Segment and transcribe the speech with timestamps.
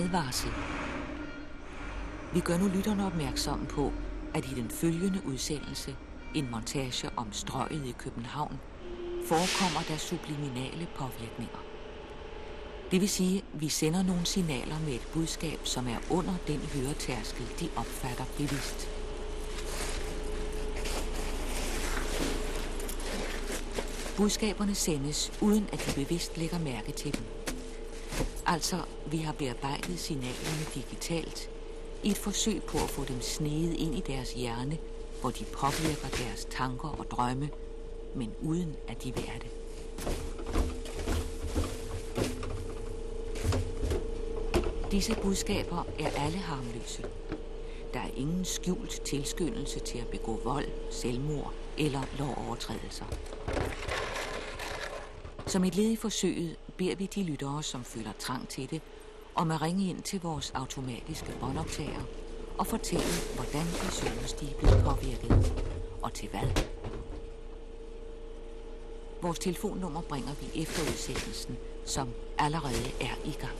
[0.00, 0.50] Advarsel.
[2.34, 3.92] Vi gør nu lytterne opmærksomme på,
[4.34, 5.96] at i den følgende udsendelse,
[6.34, 8.60] en montage om strøget i København,
[9.24, 11.64] forekommer der subliminale påvirkninger.
[12.90, 16.60] Det vil sige, at vi sender nogle signaler med et budskab, som er under den
[16.74, 18.88] høretærskel, de opfatter bevidst.
[24.16, 27.39] Budskaberne sendes, uden at de bevidst lægger mærke til dem.
[28.46, 31.50] Altså, vi har bearbejdet signalerne digitalt
[32.02, 34.78] i et forsøg på at få dem snedet ind i deres hjerne,
[35.20, 37.50] hvor de påvirker deres tanker og drømme,
[38.14, 39.50] men uden at de vil det.
[44.90, 47.04] Disse budskaber er alle harmløse.
[47.94, 53.04] Der er ingen skjult tilskyndelse til at begå vold, selvmord eller lovovertrædelser.
[55.46, 58.82] Som et led i forsøget beder vi de lyttere, som føler trang til det,
[59.34, 62.02] om at ringe ind til vores automatiske båndoptager
[62.58, 65.52] og fortælle, hvordan de synes, de er blevet påvirket,
[66.02, 66.64] og til hvad.
[69.22, 72.08] Vores telefonnummer bringer vi efter udsendelsen, som
[72.38, 73.58] allerede er i gang.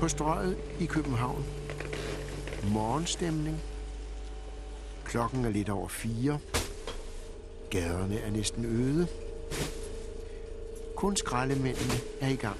[0.00, 1.44] På strøget i København.
[2.72, 3.73] Morgenstemning.
[5.14, 6.38] Klokken er lidt over fire.
[7.70, 9.08] Gaderne er næsten øde.
[10.96, 12.56] Kun skraldemændene er i gang.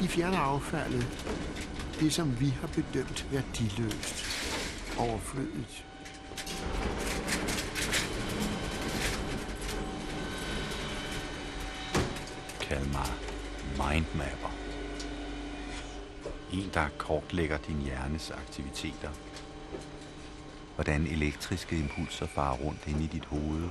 [0.00, 1.06] De fjerner affaldet.
[2.00, 4.24] Det, som vi har bedømt værdiløst.
[4.98, 5.86] Overflødigt.
[12.60, 13.10] Kald mig
[13.78, 14.53] mindmapper.
[16.54, 19.10] En, der kortlægger din hjernes aktiviteter.
[20.74, 23.68] Hvordan elektriske impulser farer rundt ind i dit hoved.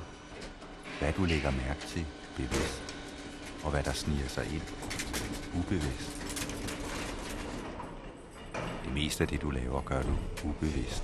[1.00, 2.96] Hvad du lægger mærke til bevidst.
[3.64, 4.62] Og hvad der sniger sig ind
[5.60, 6.12] ubevidst.
[8.86, 11.04] Det meste af det, du laver, gør du ubevidst.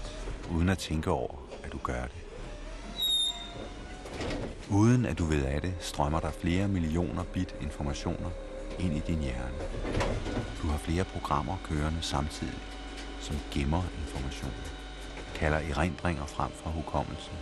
[0.52, 2.22] Uden at tænke over, at du gør det.
[4.70, 8.30] Uden at du ved af det, strømmer der flere millioner bit informationer
[8.80, 9.58] ind i din hjerne.
[10.62, 12.62] Du har flere programmer kørende samtidig,
[13.20, 14.54] som gemmer information,
[15.36, 17.34] kalder erindringer frem fra hukommelsen,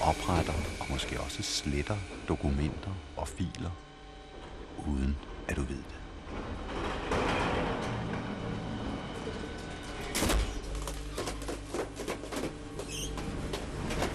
[0.00, 1.96] opretter og måske også sletter
[2.28, 3.70] dokumenter og filer,
[4.86, 5.16] uden
[5.48, 5.98] at du ved det.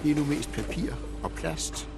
[0.02, 1.88] Det er nu mest papir og plast.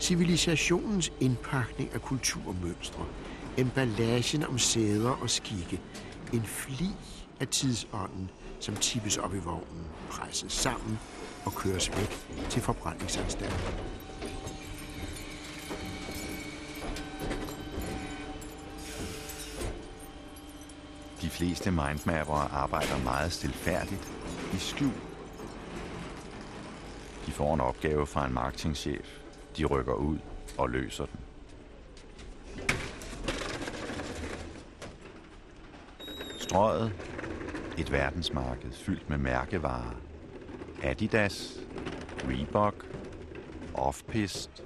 [0.00, 3.04] Civilisationens indpakning af kulturmønstre
[3.58, 5.80] emballagen om sæder og skikke,
[6.32, 6.88] en fli
[7.40, 8.30] af tidsånden,
[8.60, 10.98] som tippes op i vognen, presses sammen
[11.44, 12.18] og køres væk
[12.50, 13.58] til forbrændingsanstalten.
[21.22, 24.12] De fleste mindmapper arbejder meget stilfærdigt
[24.54, 24.92] i skjul.
[27.26, 29.18] De får en opgave fra en marketingchef.
[29.56, 30.18] De rykker ud
[30.58, 31.31] og løser den.
[36.52, 36.92] Strøget.
[37.78, 39.94] Et verdensmarked fyldt med mærkevarer.
[40.82, 41.60] Adidas,
[42.28, 42.86] Reebok,
[43.74, 44.62] Offpist,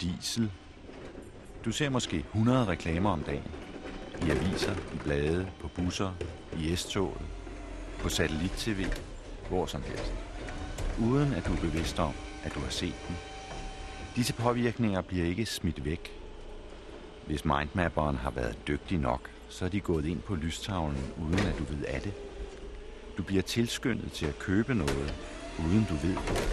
[0.00, 0.52] Diesel.
[1.64, 3.50] Du ser måske 100 reklamer om dagen.
[4.26, 6.12] I aviser, i blade, på busser,
[6.58, 7.22] i S-toget,
[8.00, 8.84] på satellit-tv,
[9.48, 10.14] hvor som helst.
[11.00, 12.12] Uden at du er bevidst om,
[12.44, 13.16] at du har set dem.
[14.16, 16.20] Disse påvirkninger bliver ikke smidt væk.
[17.26, 21.58] Hvis mindmapperen har været dygtig nok, så er de gået ind på lystavlen, uden at
[21.58, 22.12] du ved af det.
[23.18, 25.14] Du bliver tilskyndet til at købe noget,
[25.58, 26.48] uden du ved det.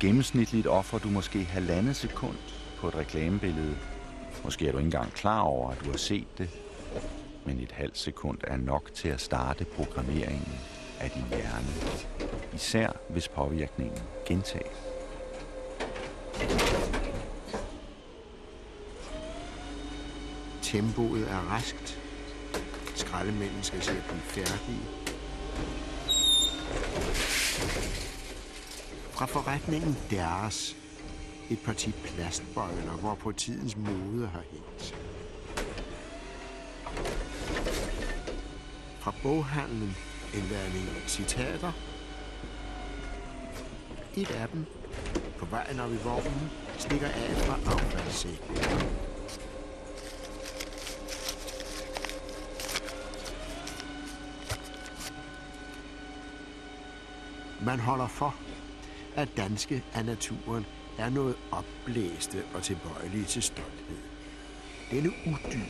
[0.00, 2.36] Gennemsnitligt offer du måske halvandet sekund
[2.78, 3.76] på et reklamebillede.
[4.44, 6.50] Måske er du ikke engang klar over, at du har set det.
[7.46, 10.58] Men et halvt sekund er nok til at starte programmeringen
[11.00, 11.68] af din hjerne.
[12.54, 14.91] Især hvis påvirkningen gentages.
[20.72, 21.98] Tempoet er raskt.
[22.94, 24.80] Skraldemænden skal se at blive færdige.
[29.10, 30.76] Fra forretningen deres
[31.50, 34.94] et parti plastbøjler, hvor på tidens mode har hængt.
[39.00, 39.96] Fra boghandlen
[40.34, 41.72] en ladning citater.
[44.16, 44.66] Et af dem,
[45.38, 49.11] på vejen op i vognen, stikker af fra affaldssækken.
[57.66, 58.34] Man holder for.
[59.16, 60.66] at danske af naturen
[60.98, 63.98] er noget opblæste og tilbøjelige til stolthed.
[64.90, 65.66] Denne udyd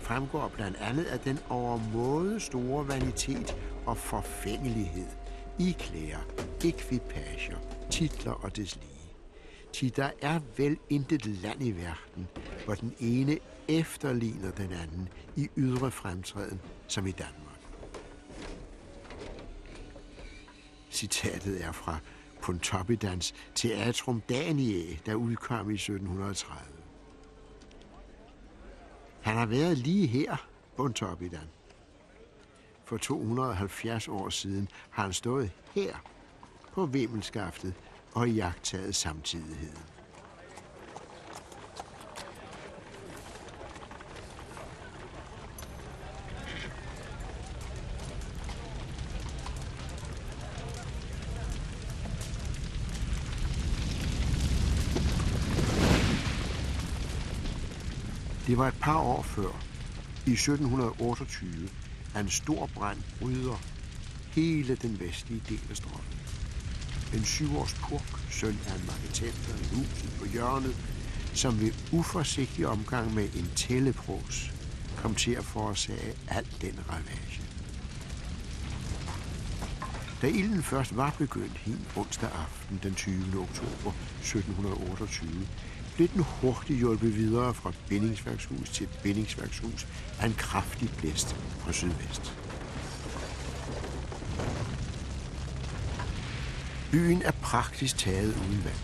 [0.00, 3.56] fremgår blandt andet af den overmåde store vanitet
[3.86, 5.06] og forfængelighed
[5.58, 6.26] i klæder,
[6.64, 7.58] ekvipager,
[7.90, 8.88] titler og deslige.
[9.72, 12.28] Ti der er vel intet land i verden,
[12.64, 13.38] hvor den ene
[13.68, 17.47] efterligner den anden i ydre fremtræden, som i Danmark.
[20.90, 21.98] Citatet er fra
[22.42, 26.78] Pontoppidans Teatrum Daniae, der udkom i 1730.
[29.20, 30.36] Han har været lige her,
[30.76, 31.48] Pontoppidan.
[32.84, 35.96] For 270 år siden har han stået her
[36.72, 37.74] på vimmelskaftet
[38.12, 39.87] og jagtaget samtidigheden.
[58.58, 59.62] Det var et par år før,
[60.26, 61.68] i 1728,
[62.14, 63.60] at en stor brand bryder
[64.30, 66.18] hele den vestlige del af strømmen.
[67.14, 70.76] En syvårs purk, søn af en marketenter i huset på hjørnet,
[71.34, 74.52] som ved uforsigtig omgang med en tællepros
[74.96, 77.42] kom til at forårsage al den ravage.
[80.22, 83.14] Da ilden først var begyndt hin onsdag aften den 20.
[83.40, 85.46] oktober 1728,
[85.98, 89.86] blev den hurtigt hjulpet videre fra bindingsværkshus til bindingsværkshus
[90.20, 92.34] af en kraftig blæst fra sydvest.
[96.90, 98.80] Byen er praktisk taget uden vand.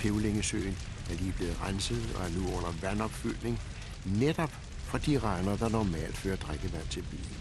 [0.00, 0.76] Pevlingesøen
[1.10, 3.60] er lige blevet renset og er nu under vandopfyldning,
[4.04, 4.52] netop
[4.84, 7.36] fra de regner, der normalt fører drikkevand til byen.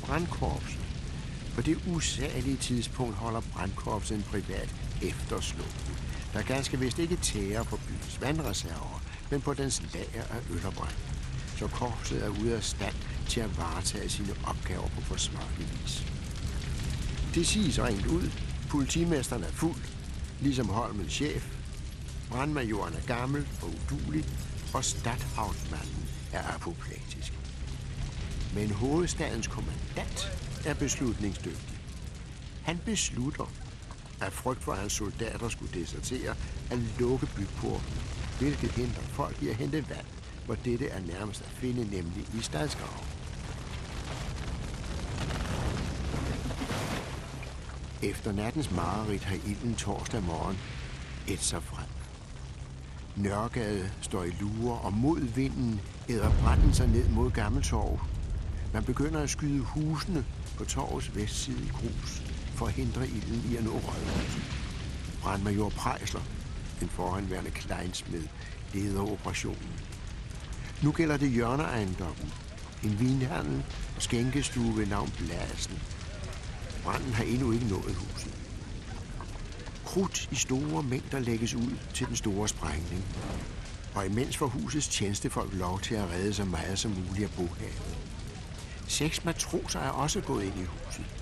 [0.00, 0.80] Brandkorpset.
[1.54, 5.99] På det usagelige tidspunkt holder brandkorpset en privat efterslutning
[6.32, 10.72] der ganske vist ikke tærer på byens vandreserver, men på dens lager af øl og
[10.72, 10.94] brand.
[11.56, 12.94] Så korpset er ude af stand
[13.28, 16.06] til at varetage sine opgaver på forsvarlig vis.
[17.34, 18.30] Det siges rent ud.
[18.68, 19.82] Politimesteren er fuld,
[20.40, 21.46] ligesom Holmens chef.
[22.30, 24.24] Brandmajoren er gammel og udulig,
[24.74, 27.32] og stadhavnsmanden er apoplektisk.
[28.54, 30.32] Men hovedstadens kommandant
[30.66, 31.78] er beslutningsdygtig.
[32.62, 33.52] Han beslutter,
[34.20, 36.34] af frygt for, at hans soldater skulle desertere,
[36.70, 37.94] at lukke byporten,
[38.38, 40.06] hvilket hindrer folk i at hente vand,
[40.46, 43.06] hvor dette er nærmest at finde, nemlig i stadsgraven.
[48.02, 50.58] Efter nattens mareridt har ilden torsdag morgen
[51.28, 51.88] et sig frem.
[53.16, 58.00] Nørregade står i lure, og mod vinden æder branden sig ned mod Gammeltorv.
[58.72, 60.24] Man begynder at skyde husene
[60.58, 62.29] på torvets vestside i grus
[62.60, 64.42] forhindre ilden i at nå rødhuset.
[65.22, 66.20] Brandmajor Prejsler,
[66.82, 68.22] en forhenværende kleinsmed,
[68.74, 69.72] leder operationen.
[70.82, 72.32] Nu gælder det hjørneejendommen,
[72.84, 73.64] en vinhandel
[73.96, 75.78] og skænkestue ved navn Blasen.
[76.84, 78.34] Branden har endnu ikke nået huset.
[79.84, 83.04] Krudt i store mængder lægges ud til den store sprængning.
[83.94, 87.98] Og imens får husets tjenestefolk lov til at redde så meget som muligt af bohavet.
[88.86, 91.19] Seks matroser er også gået ind i huset.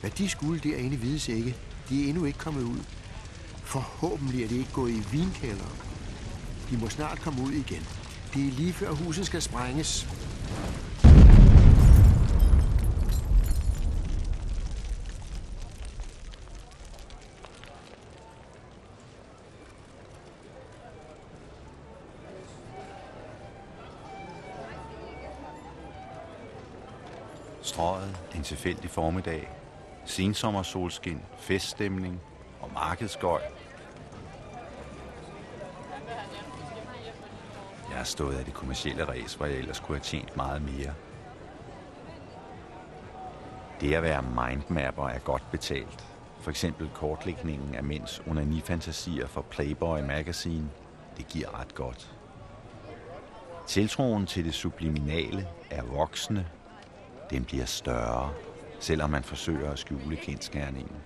[0.00, 1.56] Hvad de skulle derinde vides ikke.
[1.88, 2.78] De er endnu ikke kommet ud.
[3.64, 5.78] Forhåbentlig er de ikke gået i vinkælderen.
[6.70, 7.86] De må snart komme ud igen.
[8.34, 10.08] Det er lige før huset skal sprænges.
[27.62, 29.48] Strøget en tilfældig formiddag
[30.06, 32.20] sensommersolskin, feststemning
[32.60, 33.40] og markedsgøj.
[37.88, 40.94] Jeg har stået af det kommercielle ræs, hvor jeg ellers kunne have tjent meget mere.
[43.80, 46.04] Det at være mindmapper er godt betalt.
[46.40, 50.68] For eksempel kortlægningen af mænds onani-fantasier for Playboy Magazine.
[51.16, 52.16] Det giver ret godt.
[53.66, 56.46] Tiltroen til det subliminale er voksende.
[57.30, 58.32] Den bliver større
[58.86, 60.96] selvom man forsøger at skjule kendskærningen.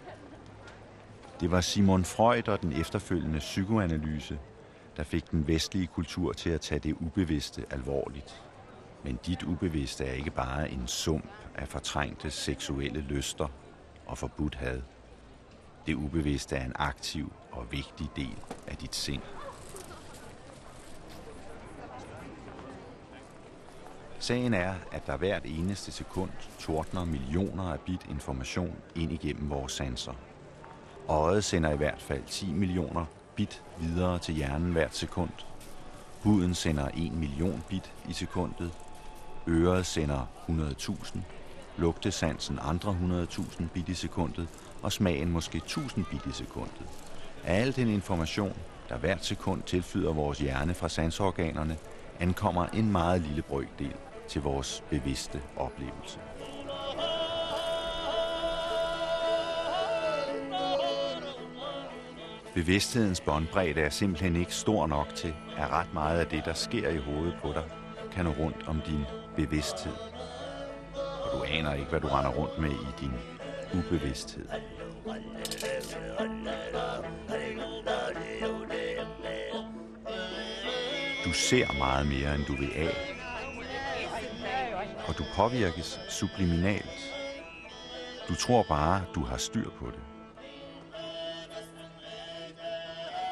[1.41, 4.39] Det var Simon Freud og den efterfølgende psykoanalyse,
[4.97, 8.43] der fik den vestlige kultur til at tage det ubevidste alvorligt.
[9.05, 13.49] Men dit ubevidste er ikke bare en sump af fortrængte seksuelle lyster
[14.07, 14.81] og forbudt had.
[15.87, 19.23] Det ubevidste er en aktiv og vigtig del af dit sind.
[24.21, 29.73] Sagen er, at der hvert eneste sekund tordner millioner af bit information ind igennem vores
[29.73, 30.13] sanser.
[31.09, 35.31] Øjet sender i hvert fald 10 millioner bit videre til hjernen hvert sekund.
[36.23, 38.71] Huden sender 1 million bit i sekundet.
[39.49, 41.19] Øret sender 100.000.
[41.77, 44.49] Lugtesansen andre 100.000 bit i sekundet.
[44.83, 46.87] Og smagen måske 1000 bit i sekundet.
[47.45, 48.57] Al den information,
[48.89, 51.77] der hvert sekund tilflyder vores hjerne fra sansorganerne,
[52.19, 53.95] ankommer en meget lille brøkdel
[54.31, 56.19] til vores bevidste oplevelse.
[62.55, 66.89] Bevidsthedens båndbredde er simpelthen ikke stor nok til, at ret meget af det, der sker
[66.89, 67.65] i hovedet på dig,
[68.13, 69.05] kan nå rundt om din
[69.37, 69.93] bevidsthed.
[70.95, 73.13] Og du aner ikke, hvad du render rundt med i din
[73.75, 74.47] ubevidsthed.
[81.25, 83.20] Du ser meget mere, end du vil af.
[85.11, 87.15] Og du påvirkes subliminalt.
[88.29, 90.01] Du tror bare, du har styr på det.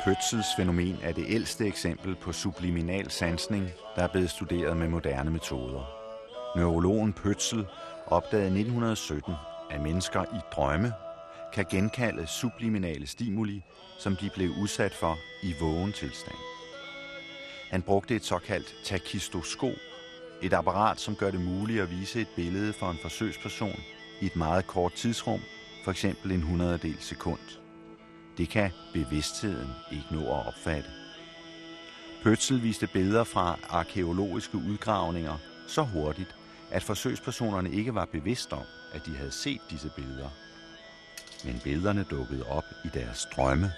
[0.04, 5.30] Pøtsels fænomen er det ældste eksempel på subliminal sansning, der er blevet studeret med moderne
[5.30, 5.84] metoder.
[6.56, 7.66] Neurologen Pøtsel
[8.06, 9.34] opdagede i 1917,
[9.70, 10.92] at mennesker i drømme
[11.52, 13.64] kan genkalde subliminale stimuli,
[13.98, 16.38] som de blev udsat for i vågen tilstand.
[17.70, 19.78] Han brugte et såkaldt takistoskop,
[20.42, 23.80] et apparat, som gør det muligt at vise et billede for en forsøgsperson
[24.20, 25.40] i et meget kort tidsrum,
[25.84, 27.38] for eksempel en hundrededel sekund.
[28.38, 30.90] Det kan bevidstheden ikke nå at opfatte.
[32.22, 35.36] Pøtsel viste billeder fra arkeologiske udgravninger
[35.68, 36.34] så hurtigt,
[36.70, 40.28] at forsøgspersonerne ikke var bevidste om, at de havde set disse billeder.
[41.44, 43.72] Men billederne dukkede op i deres drømme,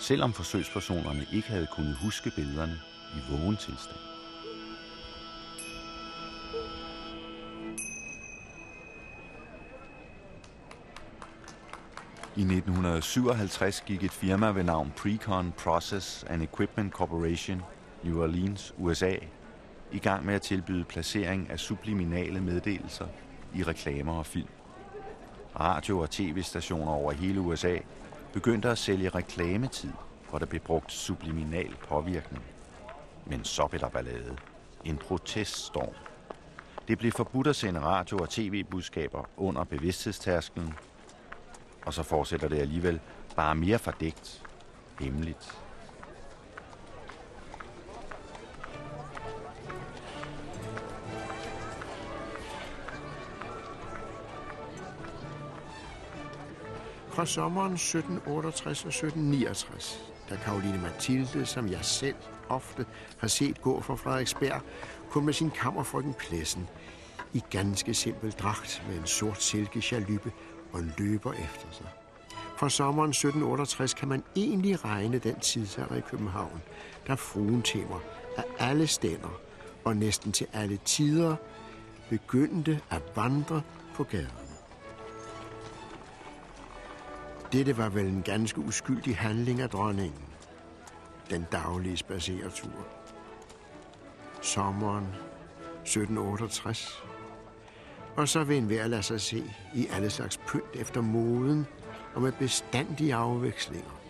[0.00, 2.80] selvom forsøgspersonerne ikke havde kunnet huske billederne
[3.14, 4.07] i vågen tilstand.
[12.38, 17.62] I 1957 gik et firma ved navn Precon Process and Equipment Corporation,
[18.02, 19.14] New Orleans, USA,
[19.92, 23.06] i gang med at tilbyde placering af subliminale meddelelser
[23.54, 24.48] i reklamer og film.
[25.60, 27.76] Radio- og tv-stationer over hele USA
[28.32, 29.92] begyndte at sælge reklametid,
[30.30, 32.42] hvor der blev brugt subliminal påvirkning.
[33.26, 34.36] Men så blev der ballade.
[34.84, 35.94] En proteststorm.
[36.88, 40.74] Det blev forbudt at sende radio- og tv-budskaber under bevidsthedstærskelen,
[41.88, 43.00] og så fortsætter det alligevel
[43.36, 44.42] bare mere fordækt,
[45.00, 45.58] hemmeligt.
[57.10, 62.16] Fra sommeren 1768 og 1769, da Karoline Mathilde, som jeg selv
[62.48, 62.86] ofte
[63.18, 64.62] har set gå fra Frederiksberg,
[65.10, 66.68] kun med sin kammerfrøken Plessen,
[67.32, 70.32] i ganske simpel dragt med en sort silkechalyppe
[70.72, 71.86] og løber efter sig.
[72.58, 76.62] Fra sommeren 1768 kan man egentlig regne den tidsalder i København,
[77.06, 78.00] der fruentimer
[78.36, 79.40] af alle stænder
[79.84, 81.36] og næsten til alle tider
[82.08, 83.62] begyndte at vandre
[83.94, 84.48] på gaderne.
[87.52, 90.24] Dette var vel en ganske uskyldig handling af dronningen.
[91.30, 92.86] Den daglige spaceretur.
[94.42, 95.06] Sommeren
[95.82, 97.02] 1768
[98.18, 99.44] og så vil enhver lade sig se
[99.74, 101.66] i alle slags pynt efter moden
[102.14, 104.00] og med bestandige afvekslinger.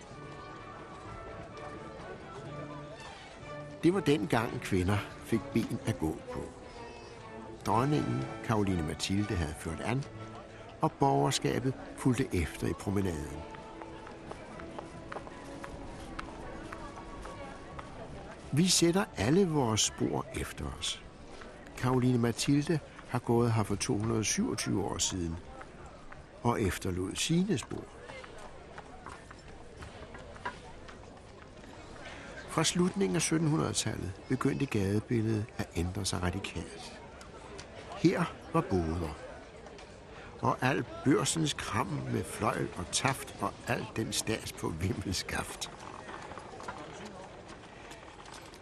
[3.83, 6.39] Det var den gang kvinder fik ben at gå på.
[7.65, 10.03] Dronningen, Karoline Mathilde, havde ført an,
[10.81, 13.37] og borgerskabet fulgte efter i promenaden.
[18.51, 21.03] Vi sætter alle vores spor efter os.
[21.77, 25.35] Karoline Mathilde har gået her for 227 år siden
[26.43, 27.83] og efterlod sine spor.
[32.49, 36.99] Fra slutningen af 1700-tallet begyndte gadebilledet at ændre sig radikalt.
[37.97, 38.23] Her
[38.53, 39.17] var boder,
[40.41, 45.71] og al børsens kram med fløjl og taft og alt den stats på vimmelskaft.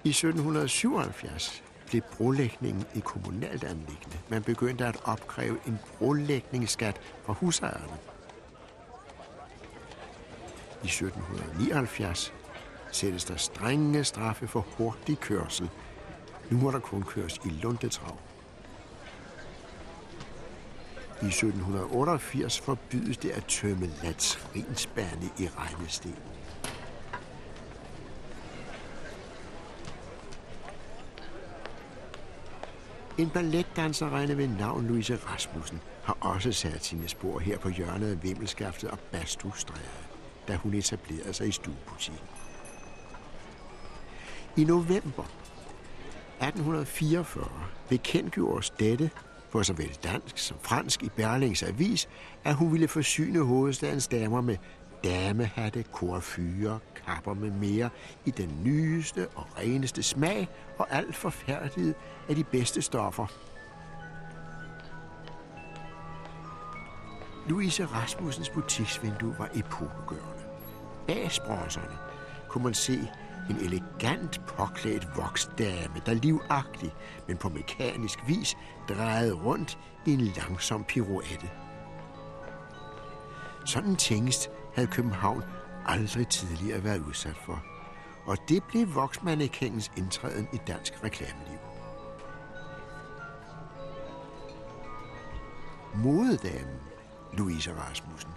[0.03, 4.17] I 1777 blev brolægningen i kommunalt anlæggende.
[4.29, 7.97] Man begyndte at opkræve en brolægningsskat fra husejerne.
[10.83, 12.33] I 1779
[12.91, 15.69] sættes der strenge straffe for hurtig kørsel.
[16.49, 18.17] Nu må der kun køres i lundetrav.
[21.21, 26.17] I 1788 forbydes det at tømme latrinsbærne i regnestenen.
[33.17, 38.23] En balletdanserinde ved navn Louise Rasmussen har også sat sine spor her på hjørnet af
[38.23, 40.07] Vimmelskaftet og Bastustræde.
[40.47, 42.27] da hun etablerede sig i stuebutikken.
[44.57, 45.23] I november
[46.41, 47.49] 1844
[47.89, 49.09] bekendtgjordes dette
[49.51, 52.09] på såvel dansk som fransk i Berlings Avis,
[52.43, 54.57] at hun ville forsyne hovedstadens damer med
[55.03, 57.89] damehatte, korfyre, kapper med mere
[58.25, 61.93] i den nyeste og reneste smag og alt forfærdighed
[62.29, 63.27] af de bedste stoffer.
[67.49, 70.43] Louise Rasmussens butiksvindue var epokegørende.
[71.07, 71.97] Bag sprosserne
[72.49, 73.11] kunne man se
[73.49, 76.93] en elegant påklædt voksdame, der livagtig,
[77.27, 78.57] men på mekanisk vis
[78.89, 81.49] drejede rundt i en langsom pirouette.
[83.65, 85.43] Sådan tænkes havde København
[85.85, 87.63] aldrig tidligere været udsat for.
[88.25, 91.59] Og det blev voksmannekendens indtræden i dansk reklameliv.
[95.95, 96.79] Modedamen
[97.33, 98.31] Louise Rasmussen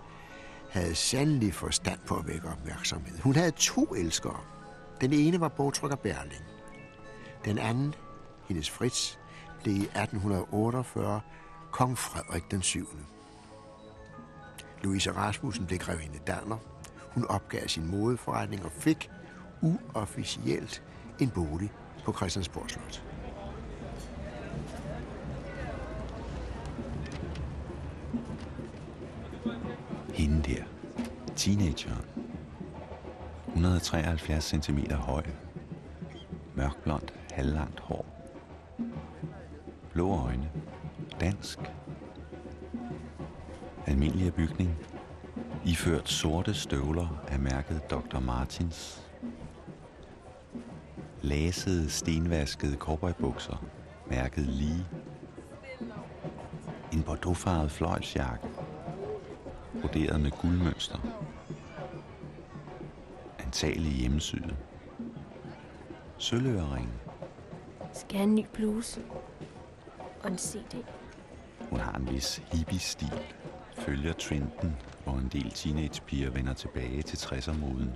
[0.70, 3.18] havde sandelig forstand på at vække opmærksomhed.
[3.18, 4.40] Hun havde to elskere.
[5.00, 6.44] Den ene var bogtrykker Berling.
[7.44, 7.94] Den anden,
[8.48, 9.16] hendes Fritz,
[9.62, 11.20] blev i 1848
[11.70, 12.88] kong Frederik den 7.
[14.82, 16.56] Louise Rasmussen blev grevinde Danner.
[17.14, 19.10] Hun opgav sin modeforretning og fik
[19.60, 20.82] uofficielt
[21.20, 21.72] en bolig
[22.04, 23.04] på Christiansborg Slot.
[30.14, 30.64] Hende der,
[31.36, 32.04] teenageren,
[33.46, 35.22] 173 cm høj,
[36.54, 38.06] mørkblondt, halvlangt hår,
[39.92, 40.50] blå øjne,
[41.20, 41.58] dansk,
[43.86, 44.76] almindelig bygning,
[45.64, 48.18] iført sorte støvler af mærket Dr.
[48.18, 49.02] Martins,
[51.22, 53.64] lasede, stenvaskede cowboybukser,
[54.10, 54.86] mærket lige,
[56.92, 58.48] en bordeauxfarvet fløjlsjakke,
[59.80, 60.98] broderet med guldmønster,
[63.38, 64.56] antagelig hjemmesyde,
[66.18, 66.90] sølvørering,
[67.92, 69.00] Skal have en ny bluse?
[70.22, 70.84] Og en CD.
[71.70, 73.20] Hun har en vis hippie-stil,
[73.80, 77.90] følger trenden, hvor en del teenagepiger vender tilbage til 60'er-moden.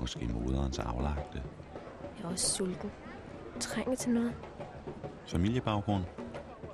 [0.00, 1.42] Måske moderens aflagte.
[2.18, 2.90] Jeg er også sulten.
[3.60, 4.34] Trænger til noget.
[5.26, 6.04] Familiebaggrund.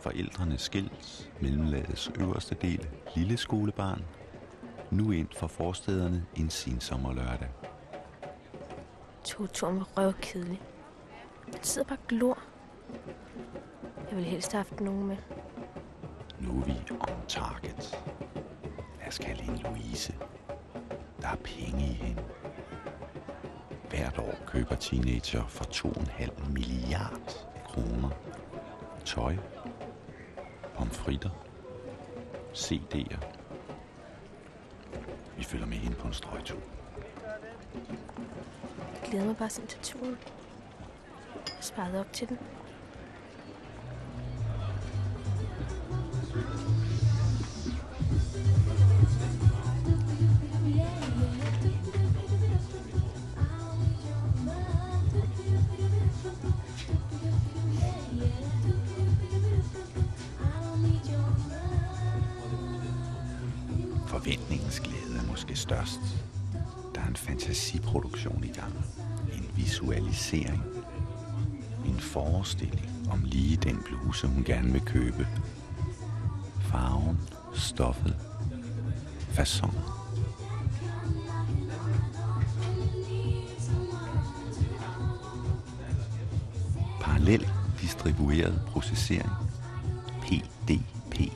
[0.01, 4.05] Forældrene skilt, mellemlagets øverste del, lille skolebarn.
[4.91, 7.49] Nu ind for forstederne en sensommerlørdag.
[9.25, 10.61] Togturen var røvkedelig.
[11.53, 12.39] Jeg sidder bare glor.
[14.11, 15.17] Jeg ville helst have haft nogen med.
[16.41, 17.99] Nu er vi on target.
[18.99, 20.15] Lad os kalde hende Louise.
[21.21, 22.23] Der er penge i hende.
[23.91, 28.11] Hvert år køber teenager for 2,5 milliard kroner.
[29.05, 29.37] Tøj,
[30.75, 31.31] pomfritter,
[32.55, 33.19] CD'er.
[35.37, 36.59] Vi følger med hende på en strøgtur.
[39.03, 40.19] Jeg glæder mig bare sådan til turen.
[41.47, 42.39] Jeg sparede op til den.
[70.31, 70.63] Visualisering.
[71.87, 75.29] En forestilling om lige den bluse, hun gerne vil købe.
[76.61, 77.21] Farven,
[77.55, 78.17] stoffet,
[79.31, 79.75] fasong.
[87.01, 87.49] Parallel
[87.81, 89.31] distribueret processering.
[90.21, 91.33] PDP.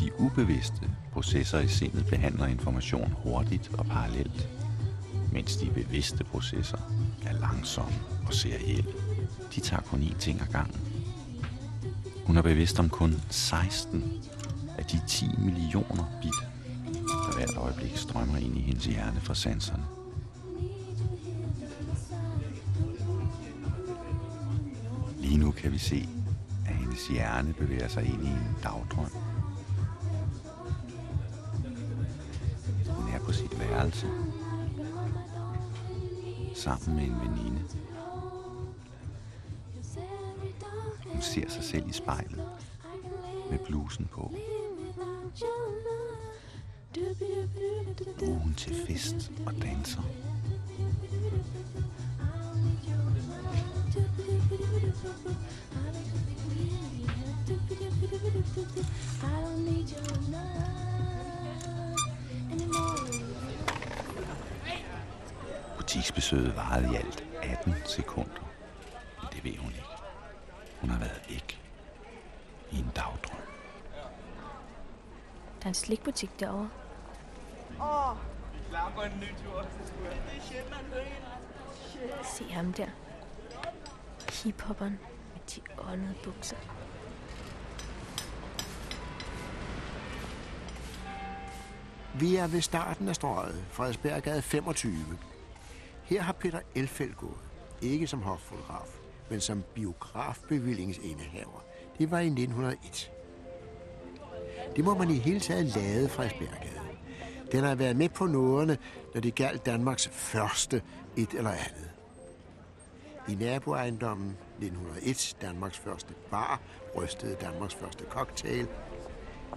[0.00, 4.48] De ubevidste processer i sindet behandler information hurtigt og parallelt,
[5.32, 6.78] mens de bevidste processer
[7.52, 7.94] langsomme
[8.26, 8.92] og serielle.
[9.54, 10.80] De tager kun én ting ad gangen.
[12.26, 14.12] Hun er bevidst om kun 16
[14.78, 16.32] af de 10 millioner bit,
[17.06, 19.84] der hvert øjeblik strømmer ind i hendes hjerne fra sanserne.
[25.18, 26.08] Lige nu kan vi se,
[26.66, 29.10] at hendes hjerne bevæger sig ind i en dagdrøm.
[32.88, 34.06] Hun er på sit værelse.
[36.58, 37.60] Sammen med en veninde.
[41.06, 42.44] Hun ser sig selv i spejlet.
[43.50, 44.34] Med blusen på.
[48.20, 50.02] Nu er hun til fest og danser.
[59.22, 60.97] I don't need your love.
[66.08, 68.50] Paris-besøget varede i alt 18 sekunder.
[69.20, 69.88] Men det ved hun ikke.
[70.80, 71.60] Hun har været væk
[72.70, 73.40] i en dagdrøm.
[75.58, 76.70] Der er en slikbutik derovre.
[82.24, 82.86] Se ham der.
[84.42, 84.98] Hiphopperen
[85.32, 86.56] med de åndede bukser.
[92.14, 95.18] Vi er ved starten af strøget, Frederiksberggade 25.
[96.08, 97.38] Her har Peter Elfeldt gået.
[97.82, 98.98] Ikke som hoffotograf,
[99.30, 101.64] men som biografbevillingsindehaver.
[101.98, 103.12] Det var i 1901.
[104.76, 106.80] Det må man i hele taget lade Frederiksberggade.
[107.52, 108.78] Den har været med på nåderne,
[109.14, 110.82] når det galt Danmarks første
[111.16, 111.90] et eller andet.
[113.28, 116.60] I naboejendommen 1901, Danmarks første bar,
[116.96, 118.66] rystede Danmarks første cocktail.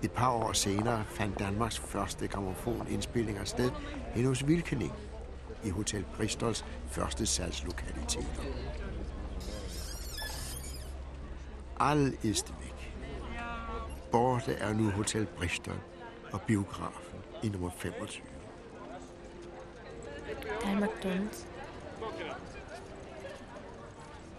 [0.04, 3.72] Et par år senere fandt Danmarks første gramofonindspillinger sted
[4.14, 4.94] hen hos Vilkening
[5.63, 8.41] i Hotel Bristols første salgslokalitet.
[11.80, 12.93] All ist væk.
[14.12, 15.80] Borte er nu Hotel Bristol
[16.32, 18.26] og biografen i nummer 25.
[20.62, 21.45] Der er McDonald's.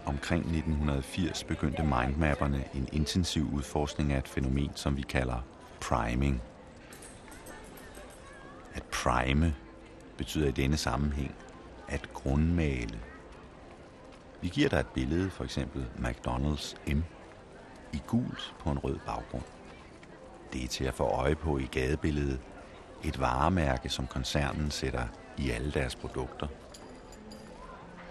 [0.05, 5.39] Omkring 1980 begyndte mindmapperne en intensiv udforskning af et fænomen, som vi kalder
[5.81, 6.41] priming.
[8.73, 9.55] At prime
[10.17, 11.35] betyder i denne sammenhæng
[11.87, 12.99] at grundmale.
[14.41, 17.03] Vi giver dig et billede, for eksempel McDonald's M,
[17.93, 19.43] i gult på en rød baggrund.
[20.53, 22.39] Det er til at få øje på i gadebilledet.
[23.03, 26.47] Et varemærke, som koncernen sætter i alle deres produkter.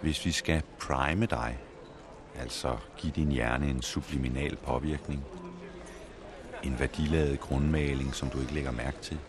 [0.01, 1.57] Hvis vi skal prime dig,
[2.35, 5.23] altså give din hjerne en subliminal påvirkning,
[6.63, 9.19] en værdiladet grundmaling, som du ikke lægger mærke til,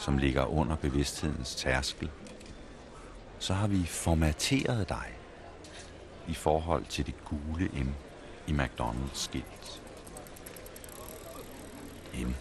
[0.00, 2.10] som ligger under bevidsthedens tærskel,
[3.38, 5.06] så har vi formateret dig
[6.28, 7.94] i forhold til det gule M
[8.46, 9.82] i McDonald's skilt.
[12.14, 12.34] M.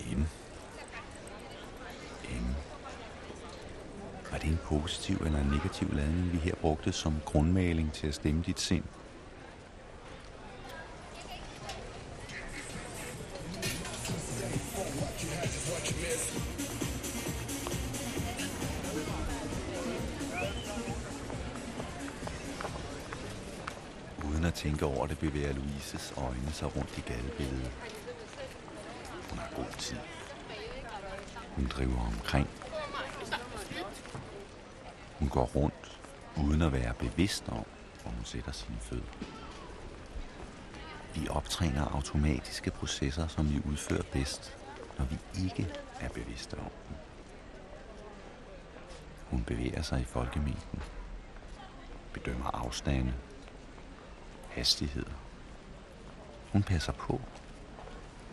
[0.00, 0.26] M.
[2.24, 2.54] M.
[4.30, 8.14] Var det en positiv eller en negativ ladning, vi her brugte som grundmaling til at
[8.14, 8.84] stemme dit sind?
[25.30, 27.72] Bevæger Louises øjne sig rundt i gadebilledet.
[29.30, 29.96] Hun har god tid.
[31.56, 32.48] Hun driver omkring.
[35.18, 36.00] Hun går rundt,
[36.36, 37.64] uden at være bevidst om,
[38.02, 39.12] hvor hun sætter sine fødder.
[41.14, 44.56] Vi optræner automatiske processer, som vi udfører bedst,
[44.98, 45.68] når vi ikke
[46.00, 46.96] er bevidste om dem.
[49.30, 50.82] Hun bevæger sig i folkemængden,
[52.12, 53.14] bedømmer afstande,
[54.50, 55.12] hastigheder.
[56.52, 57.20] Hun passer på,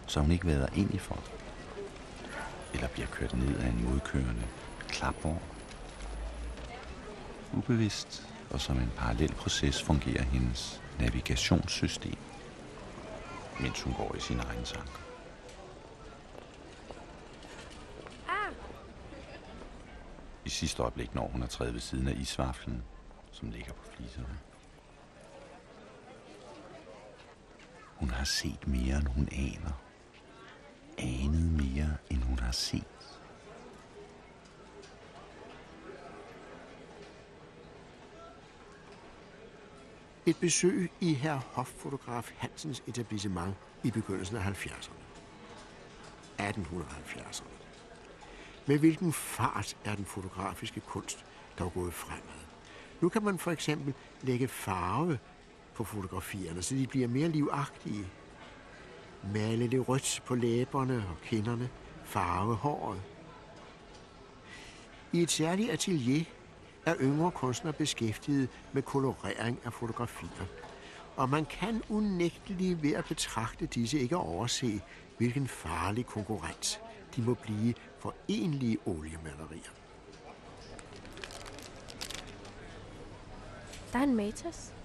[0.08, 1.32] så hun ikke vader ind i folk,
[2.73, 4.47] eller bliver kørt ned af en modkørende
[4.88, 5.41] klapvogn.
[7.53, 12.17] Ubevidst og som en parallel proces fungerer hendes navigationssystem,
[13.60, 14.99] mens hun går i sin egen tanker.
[20.45, 22.84] I sidste øjeblik når hun er træet ved siden af isvaflen,
[23.32, 24.38] som ligger på fliserne.
[28.00, 29.82] Hun har set mere, end hun aner.
[30.98, 32.84] Anet mere, end hun har set.
[40.26, 44.92] Et besøg i herr hoffotograf Hansens etablissement i begyndelsen af 70'erne.
[46.40, 47.44] 1870'erne.
[48.66, 51.26] Med hvilken fart er den fotografiske kunst
[51.60, 52.46] dog gået fremad?
[53.02, 55.20] Nu kan man for eksempel lægge farve
[55.78, 58.06] på fotografierne, så de bliver mere livagtige.
[59.34, 61.70] Male det rødt på læberne og kinderne,
[62.06, 63.02] farve håret.
[65.13, 66.24] I et særligt atelier
[66.86, 70.46] er yngre kunstnere beskæftiget med kolorering af fotografier.
[71.16, 74.82] Og man kan unægteligt ved at betragte disse ikke overse,
[75.18, 76.82] hvilken farlig konkurrent
[77.16, 79.72] de må blive for egentlige oliemalerier.
[83.94, 84.77] Der er en Matas.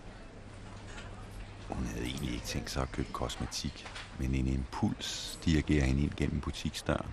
[1.74, 3.86] Hun havde egentlig ikke tænkt sig at købe kosmetik,
[4.18, 7.10] men en impuls dirigerer hende ind gennem butiksdøren.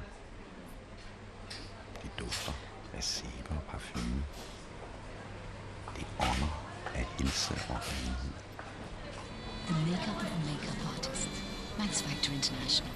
[2.03, 2.51] Det dufter
[2.93, 4.23] af sæbe og parfume.
[5.95, 6.53] Det ånder
[6.95, 8.33] af helse og renhed.
[9.67, 11.29] The makeup of a makeup artist.
[11.77, 12.93] Max Factor International.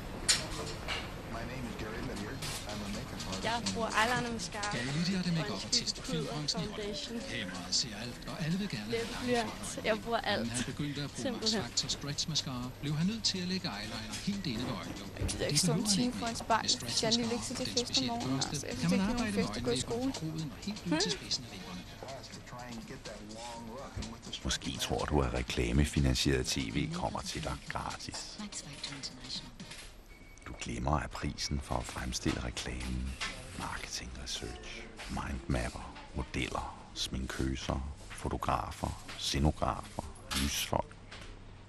[1.37, 2.39] My name is Gary Lydiard.
[2.69, 3.32] I'm a makeup artist.
[3.43, 6.67] Jeg bruger eyeliner, mascara Galle Lydia er det og make en artist puder, filmbranchen i
[6.67, 7.21] Hollywood.
[7.31, 9.89] Kameraet ser alt, og alle vil gerne have folder.
[9.89, 10.49] Jeg bruger alt.
[10.51, 11.53] han begyndte at bruge Max.
[11.53, 15.11] Factor Stretch Mascara, blev han nødt til at lægge eyeliner helt inde ved øjenlåget.
[15.19, 17.67] Jeg gider Det ikke stå en time foran spejl, hvis jeg lige ligger til det
[17.67, 18.35] fest om morgenen.
[18.35, 20.99] Altså, jeg kan man ikke, det arbejde med i øjenlæber og krogen og helt ud
[20.99, 21.81] til spidsen af læberne.
[24.43, 28.39] Måske tror du, at reklamefinansieret tv kommer til dig gratis.
[30.47, 33.13] Du glemmer, at prisen for at fremstille reklamen,
[33.59, 40.95] marketing research, mindmapper, modeller, sminkøser, fotografer, scenografer, lysfolk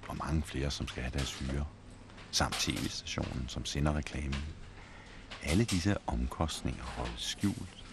[0.09, 1.66] og mange flere, som skal have deres hyre,
[2.31, 4.44] samt tv-stationen, som sender reklamen.
[5.42, 7.85] Alle disse omkostninger holdes skjult,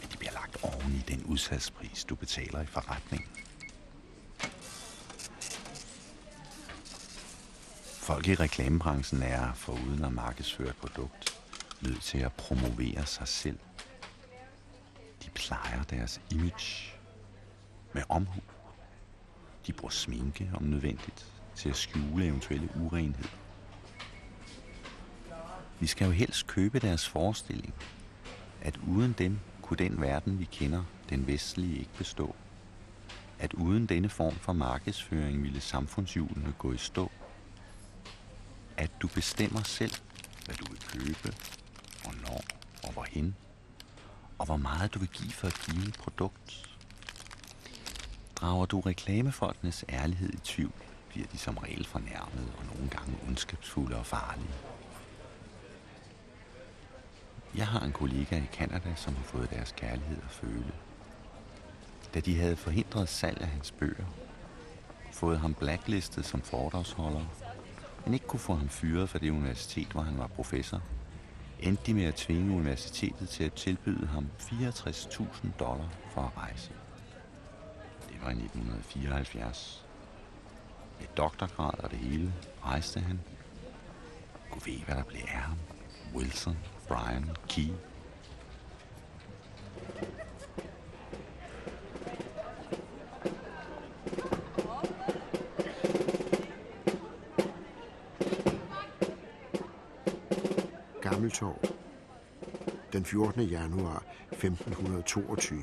[0.00, 3.28] men de bliver lagt oven i den udsalgspris, du betaler i forretningen.
[8.00, 11.39] Folk i reklamebranchen er, foruden at markedsføre et produkt,
[11.82, 13.58] nødt til at promovere sig selv.
[15.24, 16.92] De plejer deres image
[17.92, 18.40] med omhu.
[19.66, 23.28] De bruger sminke om nødvendigt til at skjule eventuelle urenhed.
[25.80, 27.74] Vi skal jo helst købe deres forestilling,
[28.62, 32.34] at uden dem kunne den verden, vi kender, den vestlige, ikke bestå.
[33.38, 37.10] At uden denne form for markedsføring ville samfundshjulene gå i stå
[38.80, 39.92] at du bestemmer selv,
[40.44, 41.36] hvad du vil købe,
[42.02, 42.40] hvornår
[42.84, 43.36] og hvorhen,
[44.38, 46.76] og hvor meget du vil give for et givet produkt.
[48.36, 50.72] Drager du reklamefolkenes ærlighed i tvivl,
[51.08, 54.54] bliver de som regel fornærmet og nogle gange ondskabsfulde og farlige.
[57.56, 60.72] Jeg har en kollega i Kanada, som har fået deres kærlighed at føle.
[62.14, 64.06] Da de havde forhindret salg af hans bøger,
[65.12, 67.24] fået ham blacklistet som foredragsholder
[68.04, 70.82] men ikke kunne få ham fyret fra det universitet, hvor han var professor,
[71.62, 76.70] endte de med at tvinge universitetet til at tilbyde ham 64.000 dollar for at rejse.
[78.08, 79.84] Det var i 1974.
[81.00, 82.32] Med doktorgrad og det hele
[82.64, 83.20] rejste han.
[84.50, 85.58] Kunne ved, hvad der blev af ham.
[86.14, 87.68] Wilson, Brian, Key.
[101.30, 101.74] Gammeltorv.
[102.92, 103.42] Den 14.
[103.42, 105.60] januar 1522.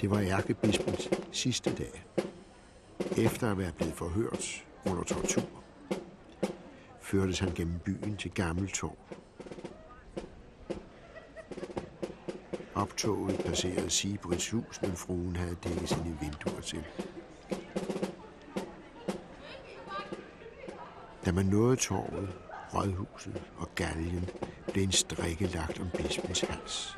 [0.00, 2.04] Det var ærkebispens sidste dag.
[3.16, 5.48] Efter at være blevet forhørt under tortur,
[7.00, 8.98] førtes han gennem byen til Gammeltorv.
[12.74, 16.84] Optoget passerede Sibrits hus, men fruen havde dækket sine vinduer til.
[21.24, 22.43] Da man nåede torvet,
[22.74, 24.30] rådhuset og galgen,
[24.72, 26.96] blev en strikke lagt om bispens hals.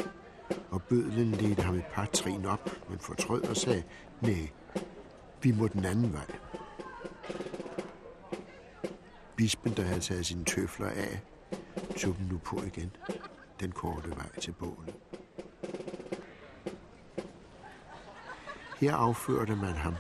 [0.71, 3.83] Og bødlen ledte ham et par trin op, men fortrød og sagde,
[4.21, 4.49] nej,
[5.43, 6.27] vi må den anden vej.
[9.37, 11.21] Bispen, der havde taget sine tøfler af,
[11.97, 12.91] tog dem nu på igen,
[13.61, 14.95] den korte vej til bålet.
[18.81, 19.95] Her afførte man ham,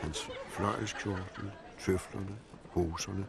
[0.00, 2.36] hans fløjelskjortel, tøflerne,
[2.70, 3.26] hoserne,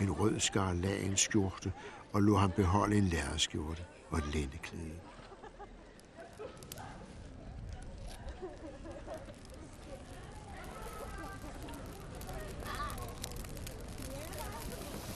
[0.00, 1.72] en rød skarlagen skjorte
[2.12, 5.00] og lå ham beholde en lærerskjorte og et lændeklæde.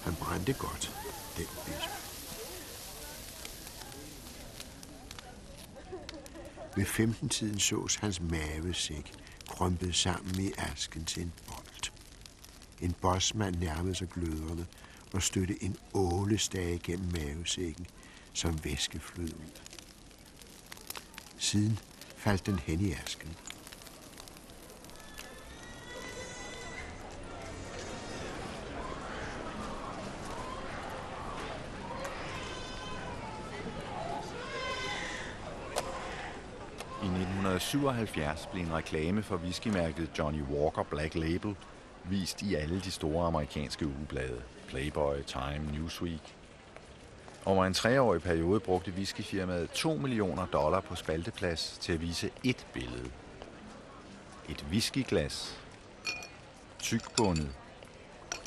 [0.04, 0.92] Han brændte godt,
[1.36, 1.90] den bisp.
[6.76, 9.12] Ved 15-tiden sås hans mavesæk
[9.48, 11.32] krømpet sammen i asken til en.
[12.80, 14.66] En bosmand nærmede sig gløderne
[15.14, 17.86] og støtte en ålestage gennem mavesækken,
[18.32, 19.60] som væske flød ud.
[21.38, 21.78] Siden
[22.16, 23.28] faldt den hen i asken.
[37.02, 41.56] I 1977 blev en reklame for whiskymærket Johnny Walker Black Label
[42.04, 44.42] vist i alle de store amerikanske ugeblade.
[44.68, 46.36] Playboy, Time, Newsweek.
[47.44, 52.64] Over en treårig periode brugte whiskyfirmaet 2 millioner dollar på spalteplads til at vise ét
[52.72, 53.10] billede.
[54.48, 55.58] Et whiskyglas.
[56.78, 57.52] Tykbundet.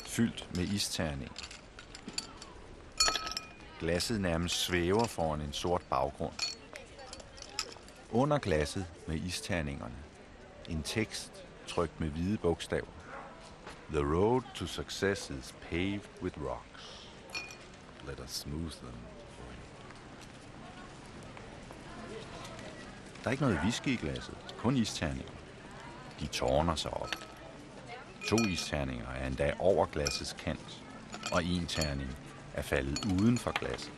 [0.06, 1.32] Fyldt med isterning.
[3.80, 6.32] Glasset nærmest svæver foran en sort baggrund.
[8.12, 9.94] Under glasset med isterningerne.
[10.68, 11.32] En tekst
[11.66, 13.03] trykt med hvide bogstaver.
[13.94, 17.06] The road to success is paved with rocks.
[18.06, 18.94] Let us smooth them.
[23.22, 25.32] Der er ikke noget whisky i glasset, kun isterninger.
[26.20, 27.16] De tårner sig op.
[28.28, 30.82] To isterninger er endda over glassets kant,
[31.32, 32.16] og en terning
[32.54, 33.92] er faldet uden for glasset.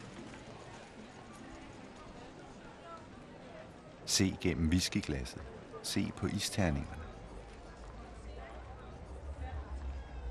[4.07, 5.43] Se gennem whiskyglasset.
[5.83, 7.06] Se på isterningerne.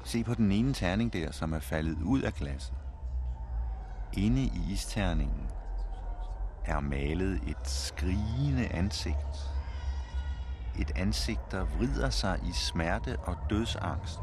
[0.05, 2.75] Se på den ene terning der, som er faldet ud af glasset.
[4.13, 5.47] Inde i isterningen
[6.65, 9.51] er malet et skrigende ansigt.
[10.79, 14.19] Et ansigt, der vrider sig i smerte og dødsangst.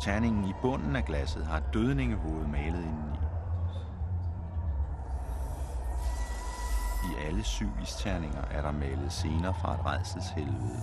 [0.00, 3.27] Terningen i bunden af glasset har dødningehovedet malet indeni.
[7.08, 10.80] I alle syv isterninger er der malet scener fra et redselshelvede.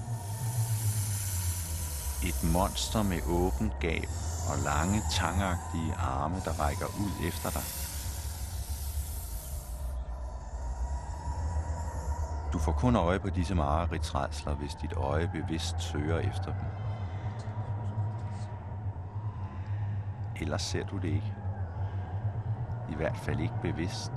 [2.23, 4.09] Et monster med åben gab
[4.49, 7.65] og lange, tangagtige arme, der rækker ud efter dig.
[12.53, 16.65] Du får kun øje på disse mareridtsredsler, hvis dit øje bevidst søger efter dem.
[20.41, 21.33] Ellers ser du det ikke.
[22.89, 24.11] I hvert fald ikke bevidst.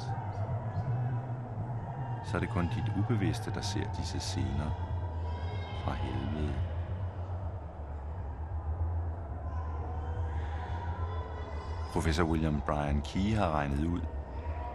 [2.29, 4.71] Så er det kun dit ubevidste, der ser disse scener
[5.85, 6.55] fra helvede.
[11.93, 14.01] Professor William Brian Key har regnet ud,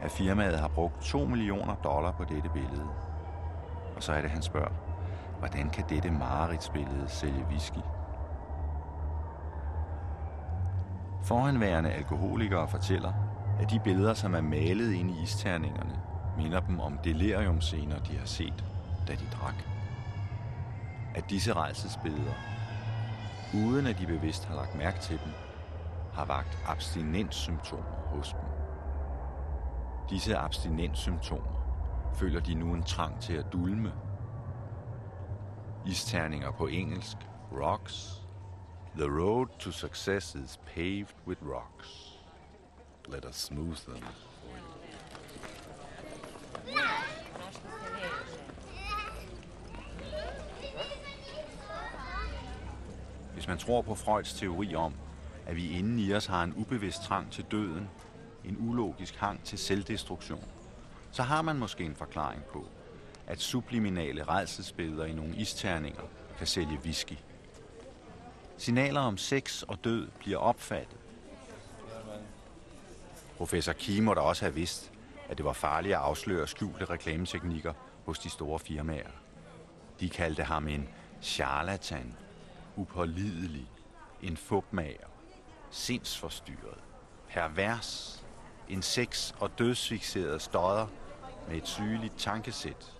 [0.01, 2.87] at firmaet har brugt 2 millioner dollar på dette billede.
[3.95, 4.71] Og så er det, han spørger,
[5.39, 7.81] hvordan kan dette mareridtsbillede sælge whisky?
[11.23, 13.13] Foranværende alkoholikere fortæller,
[13.59, 15.99] at de billeder, som er malet ind i isterningerne,
[16.37, 18.63] minder dem om deliriumscener, de har set,
[19.07, 19.63] da de drak.
[21.15, 22.33] At disse rejsesbilleder,
[23.53, 25.31] uden at de bevidst har lagt mærke til dem,
[26.13, 28.49] har vagt abstinenssymptomer hos dem.
[30.09, 31.63] Disse abstinenssymptomer
[32.13, 33.93] føler de nu en trang til at dulme.
[35.85, 37.17] Isterninger på engelsk,
[37.51, 38.21] rocks.
[38.97, 42.19] The road to success is paved with rocks.
[43.07, 44.03] Let us smooth them.
[53.33, 54.93] Hvis man tror på Freuds teori om,
[55.45, 57.89] at vi inden i os har en ubevidst trang til døden,
[58.45, 60.43] en ulogisk hang til selvdestruktion,
[61.11, 62.67] så har man måske en forklaring på,
[63.27, 66.01] at subliminale redselsbilleder i nogle isterninger
[66.37, 67.17] kan sælge whisky.
[68.57, 70.97] Signaler om sex og død bliver opfattet.
[73.37, 74.92] Professor Kim må da også have vidst,
[75.29, 77.73] at det var farligt at afsløre skjulte reklameteknikker
[78.05, 79.09] hos de store firmaer.
[79.99, 80.89] De kaldte ham en
[81.21, 82.15] charlatan,
[82.75, 83.71] upålidelig,
[84.21, 85.07] en fupmager,
[85.71, 86.79] sindsforstyrret,
[87.29, 88.23] pervers,
[88.69, 90.87] en sex- og dødsfixeret stodder
[91.47, 92.93] med et sygeligt tankesæt.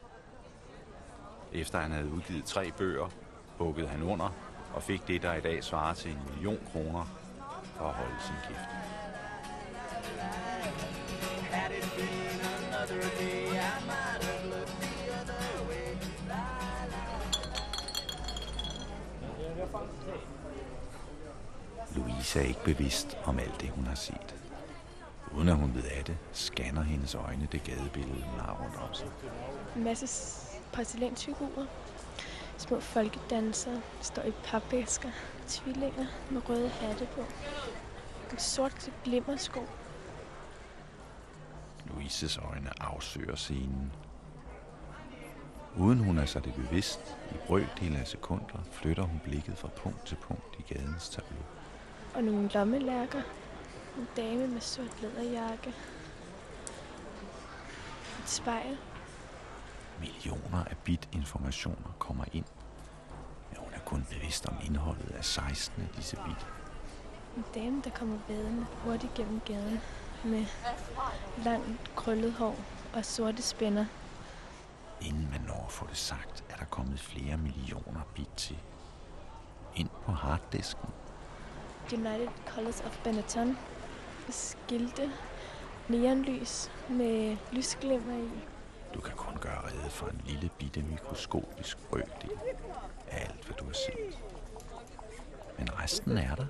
[1.51, 3.09] Efter han havde udgivet tre bøger,
[3.57, 4.29] bukkede han under
[4.73, 7.05] og fik det, der i dag svarer til en million kroner
[7.77, 8.69] for at holde sin kæft.
[21.95, 24.35] Louise er ikke bevidst om alt det, hun har set.
[25.35, 28.93] Uden at hun ved af det, scanner hendes øjne det gadebillede, hun har rundt om
[28.93, 29.07] sig.
[29.75, 31.65] En masse s- porcelænsfigurer.
[32.57, 35.09] Små folkedansere står i papæsker.
[35.47, 37.21] Tvillinger med røde hatte på.
[38.31, 39.59] En sort glimmersko.
[41.85, 43.91] Louises øjne afsøger scenen.
[45.77, 50.05] Uden hun er sig det bevidst, i brøkdel af sekunder, flytter hun blikket fra punkt
[50.05, 51.43] til punkt i gadens tableau.
[52.15, 53.21] Og nogle lommelærker.
[53.97, 55.69] En dame med sort læderjakke.
[58.19, 58.77] Et spejl.
[59.99, 62.45] Millioner af bit informationer kommer ind,
[63.49, 66.47] men hun er kun bevidst om indholdet af 16 af disse bit.
[67.37, 69.79] En dame, der kommer vædende hurtigt gennem gaden.
[70.25, 70.45] Med
[71.43, 72.55] langt krøllet hår
[72.93, 73.85] og sorte spænder.
[75.01, 78.57] Inden man når at få det sagt, er der kommet flere millioner bit til.
[79.75, 80.89] Ind på harddisken.
[81.93, 83.57] United Colors of Benetton.
[84.29, 85.11] Skilte.
[85.87, 88.29] Neonlys med lysglimmer i.
[88.93, 92.29] Du kan kun gøre rede for en lille bitte mikroskopisk brøkdel
[93.07, 94.19] af alt, hvad du har set.
[95.57, 96.45] Men resten er der.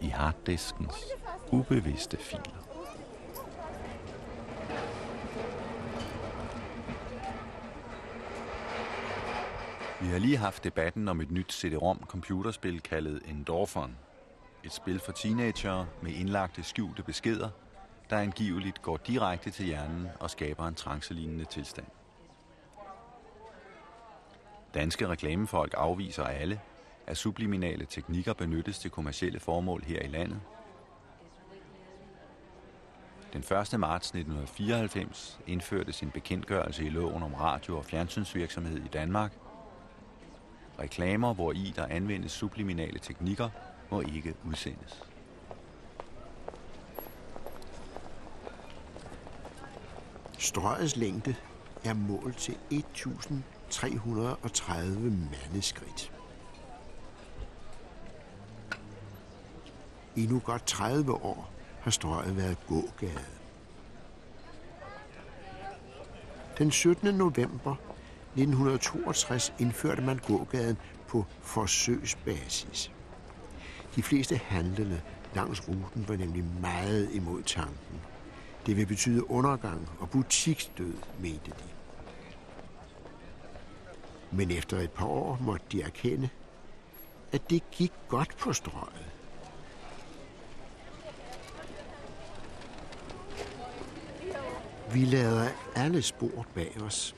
[0.00, 0.94] I harddiskens
[1.52, 2.60] ubevidste filer.
[10.00, 13.96] Vi har lige haft debatten om et nyt CD-ROM computerspil kaldet Endorphin.
[14.64, 17.48] Et spil for teenagere med indlagte skjulte beskeder,
[18.10, 21.86] der angiveligt går direkte til hjernen og skaber en trancelignende tilstand.
[24.74, 26.60] Danske reklamefolk afviser alle,
[27.10, 30.40] at subliminale teknikker benyttes til kommercielle formål her i landet.
[33.32, 33.50] Den 1.
[33.80, 39.32] marts 1994 indførtes en bekendtgørelse i loven om radio- og fjernsynsvirksomhed i Danmark.
[40.78, 43.50] Reklamer, hvor i der anvendes subliminale teknikker,
[43.90, 45.02] må ikke udsendes.
[50.38, 51.34] Strøgets længde
[51.84, 56.19] er målt til 1330 mandeskridt.
[60.20, 61.50] I nu godt 30 år
[61.80, 63.24] har strøget været gågade.
[66.58, 67.14] Den 17.
[67.14, 67.76] november
[68.34, 70.76] 1962 indførte man gågaden
[71.08, 72.92] på forsøgsbasis.
[73.96, 75.00] De fleste handlende
[75.34, 78.00] langs ruten var nemlig meget imod tanken.
[78.66, 81.68] Det vil betyde undergang og butiksdød, mente de.
[84.30, 86.28] Men efter et par år måtte de erkende,
[87.32, 89.19] at det gik godt på strøget.
[94.92, 97.16] Vi lader alle spor bag os.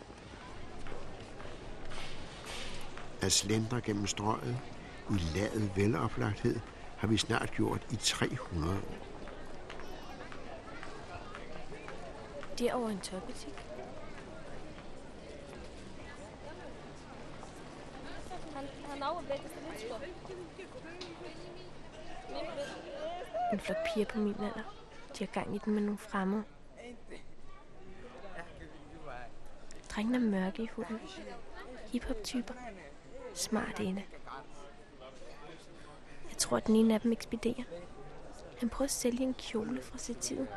[3.22, 4.56] At slendre gennem strøget
[5.10, 6.60] i ladet veloplagthed
[6.96, 9.06] har vi snart gjort i 300 år.
[12.58, 13.54] Derovre en tøjbutik.
[23.52, 24.74] En flok piger på min alder.
[25.18, 26.44] De har gang i den med nogle fremmede.
[29.95, 31.01] Drengene er mørke i huden.
[31.86, 32.55] Hip-hop-typer.
[33.34, 34.05] Smart ene.
[36.28, 37.64] Jeg tror, at den ene af dem ekspederer.
[38.59, 40.49] Han prøver at sælge en kjole fra stativet.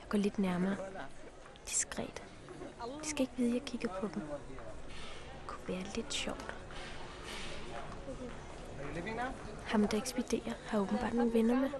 [0.00, 0.76] Jeg går lidt nærmere.
[1.68, 2.22] Diskret.
[3.02, 4.22] De skal ikke vide, at jeg kigger på dem.
[4.22, 6.54] Det kunne være lidt sjovt.
[9.66, 11.70] Ham, der ekspederer, har åbenbart nogle venner med.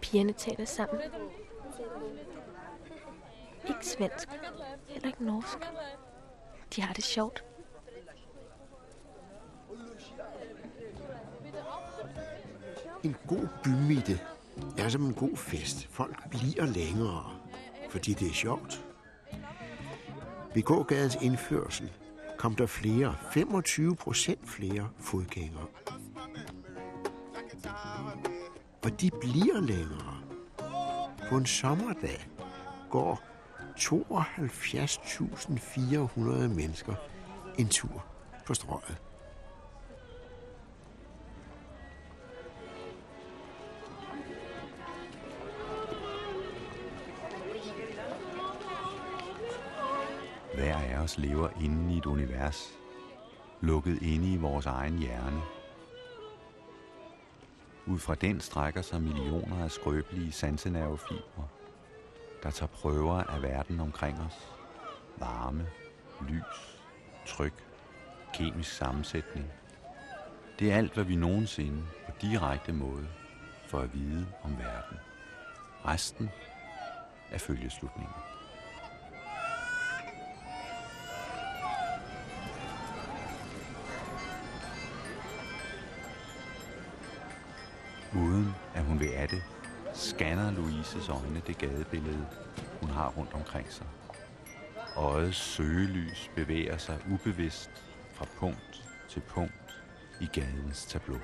[0.00, 1.00] Pigerne taler sammen.
[3.68, 4.28] Ikke svensk.
[4.86, 5.58] Heller ikke norsk.
[6.76, 7.44] De har det sjovt.
[13.02, 14.20] En god bymidte
[14.78, 15.86] er som en god fest.
[15.90, 17.38] Folk bliver længere,
[17.90, 18.84] fordi det er sjovt.
[20.54, 21.92] Ved gågadens indførsel
[22.36, 25.66] kom der flere, 25 procent flere fodgængere.
[28.82, 30.17] Og de bliver længere.
[31.28, 32.26] På en sommerdag
[32.90, 33.22] går
[33.78, 36.94] 72.400 mennesker
[37.58, 38.04] en tur
[38.46, 38.96] på strøget.
[50.54, 52.78] Hver af os lever inde i et univers,
[53.60, 55.57] lukket inde i vores egen hjerne.
[57.88, 61.48] Ud fra den strækker sig millioner af skrøbelige sansenervefibre,
[62.42, 64.48] der tager prøver af verden omkring os.
[65.16, 65.66] Varme,
[66.28, 66.80] lys,
[67.26, 67.64] tryk,
[68.34, 69.46] kemisk sammensætning.
[70.58, 73.08] Det er alt, hvad vi nogensinde på direkte måde
[73.66, 74.98] får at vide om verden.
[75.84, 76.30] Resten
[77.30, 78.14] er følgeslutningen.
[88.14, 89.42] Uden at hun vil af det,
[89.94, 92.26] scanner Louises øjne det gadebillede,
[92.80, 93.86] hun har rundt omkring sig.
[94.96, 97.70] Øjets søgelys bevæger sig ubevidst
[98.14, 99.84] fra punkt til punkt
[100.20, 101.20] i gadens tableau.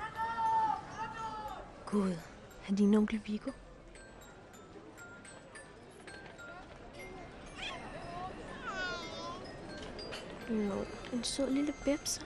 [1.85, 2.13] Gud,
[2.61, 3.51] han din onkel Viggo.
[10.49, 12.21] Nå, en sød lille bebse.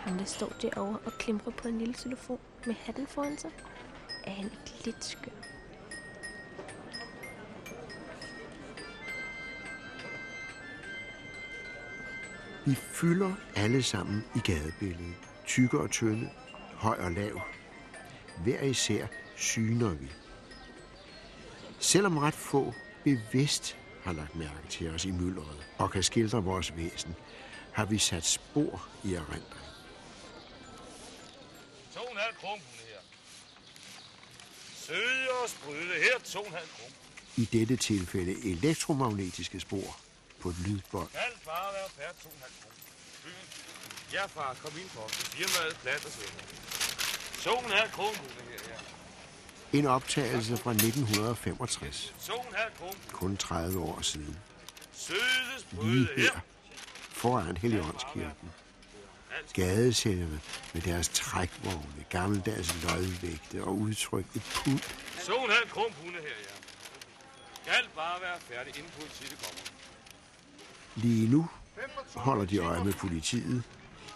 [0.00, 3.50] Ham, der står derovre og klimper på en lille telefon med hatten foran sig,
[4.24, 5.30] er han ikke lidt skør.
[12.66, 15.14] Vi fylder alle sammen i gadebilledet.
[15.46, 16.30] Tykke og tynde,
[16.74, 17.40] høj og lav.
[18.44, 20.10] Hver især syner vi.
[21.78, 22.74] Selvom ret få
[23.04, 27.14] bevidst har lagt mærke til os i myldret og kan skildre vores væsen,
[27.72, 29.69] har vi sat spor i erindringen.
[32.40, 33.00] 2,5 kroner her.
[34.76, 35.94] Søde og sprøde.
[35.94, 36.94] Her 2,5 kroner.
[37.36, 39.96] I dette tilfælde elektromagnetiske spor
[40.40, 41.08] på et lydbånd.
[41.14, 42.46] Alt bare være færre 2,5 kroner.
[43.24, 43.34] Byen.
[44.12, 45.06] Ja, far, kom ind for.
[45.06, 47.86] Det firmaet plat og sønder.
[47.86, 48.18] 2,5 kroner
[48.50, 48.58] her,
[49.72, 49.78] ja.
[49.78, 52.94] En optagelse fra 1965, 2,5 kroner.
[53.12, 54.38] kun 30 år siden.
[55.82, 56.40] Lige her.
[57.12, 58.50] foran Helligåndskirken.
[59.52, 60.40] Gadesælgerne
[60.72, 66.54] med deres trækvogne, gammeldags lodvægte og udtryk et pund 2,5 kroner punde her, ja.
[67.62, 69.62] Skal bare være færdig, inden politiet kommer.
[70.96, 71.48] Lige nu
[72.14, 73.62] holder de øje med politiet.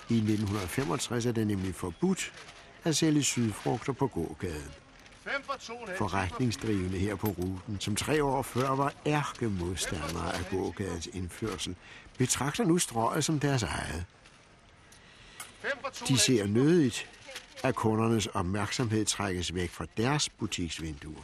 [0.09, 2.33] I 1965 er det nemlig forbudt
[2.85, 4.73] at sælge sydfrugter på gågaden.
[5.99, 11.77] Forretningsdrivende her på ruten, som tre år før var ærke modstandere af gågadens indførsel,
[12.19, 14.05] betragter nu strøget som deres eget.
[16.09, 17.11] De ser nødigt,
[17.63, 21.23] at kundernes opmærksomhed trækkes væk fra deres butiksvinduer.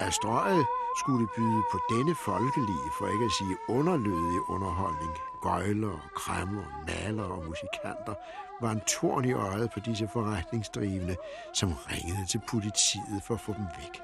[0.00, 0.66] At strøget
[0.98, 5.12] skulle byde på denne folkelige, for ikke at sige underlødige underholdning,
[5.42, 8.14] gøjler, kræmmer, maler og musikanter,
[8.60, 11.16] var en torn i øjet på disse forretningsdrivende,
[11.54, 14.02] som ringede til politiet for at få dem væk.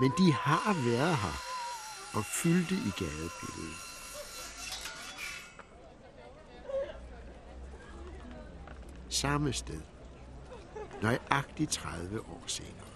[0.00, 1.36] Men de har været her
[2.18, 3.94] og fyldte i gadebilledet.
[9.08, 9.80] Samme sted.
[11.02, 12.93] Nøjagtigt 30 år senere.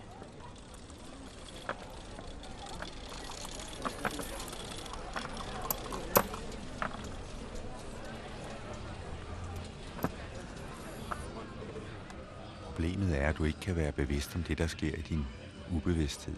[12.88, 15.24] Problemet er, at du ikke kan være bevidst om det, der sker i din
[15.72, 16.36] ubevidsthed.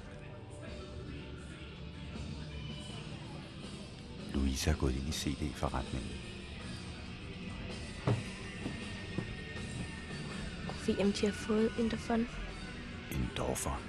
[4.35, 6.11] Louise er gået ind i CD-forretningen.
[11.01, 12.29] Om de har fået Interfon.
[13.11, 13.81] En doffer.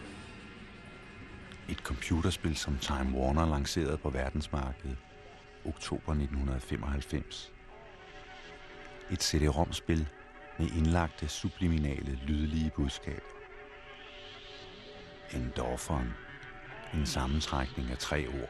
[1.70, 4.97] Et computerspil, som Time Warner lancerede på verdensmarkedet
[5.66, 7.51] oktober 1995.
[9.12, 10.07] Et CD-ROM-spil
[10.62, 13.36] med indlagte subliminale lydlige budskaber.
[15.34, 16.14] Endorferen.
[16.93, 18.49] En sammentrækning af tre ord.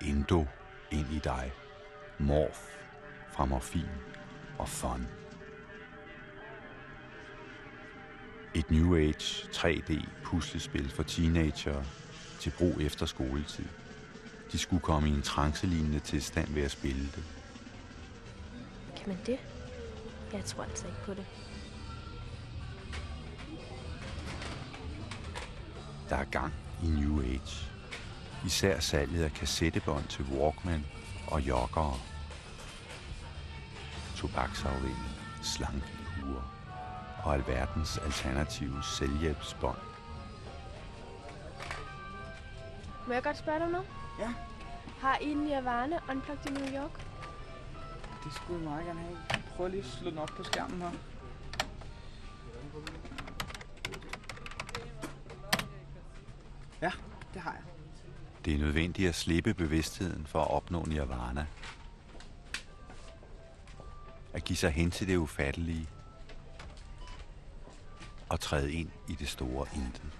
[0.00, 0.46] Indo,
[0.90, 1.52] ind i dig.
[2.18, 2.58] Morf,
[3.30, 3.88] fra morfin
[4.58, 5.06] og fun.
[8.54, 11.84] Et New Age 3D puslespil for teenagere
[12.40, 13.68] til brug efter skoletid.
[14.52, 17.24] De skulle komme i en trancelignende tilstand ved at spille det.
[18.96, 19.38] Kan man det?
[20.32, 21.26] Jeg tror altså ikke på det.
[26.08, 27.70] Der er gang i New Age.
[28.46, 30.86] Især salget af kassettebånd til Walkman
[31.26, 31.94] og joggere.
[34.16, 35.08] Tobaksafvinding,
[35.42, 36.54] slankekurer
[37.24, 39.78] og alverdens alternative selvhjælpsbånd.
[43.06, 43.86] Må jeg godt spørge dig noget?
[44.18, 44.34] Ja.
[45.00, 47.04] Har I Nirvana Unplugged i New York?
[48.24, 50.90] Det skulle jeg meget gerne have prøver lige at slå den op på skærmen her.
[56.82, 56.92] Ja,
[57.34, 57.62] det har jeg.
[58.44, 61.46] Det er nødvendigt at slippe bevidstheden for at opnå nirvana.
[64.32, 65.88] At give sig hen til det ufattelige.
[68.28, 70.12] Og træde ind i det store intet.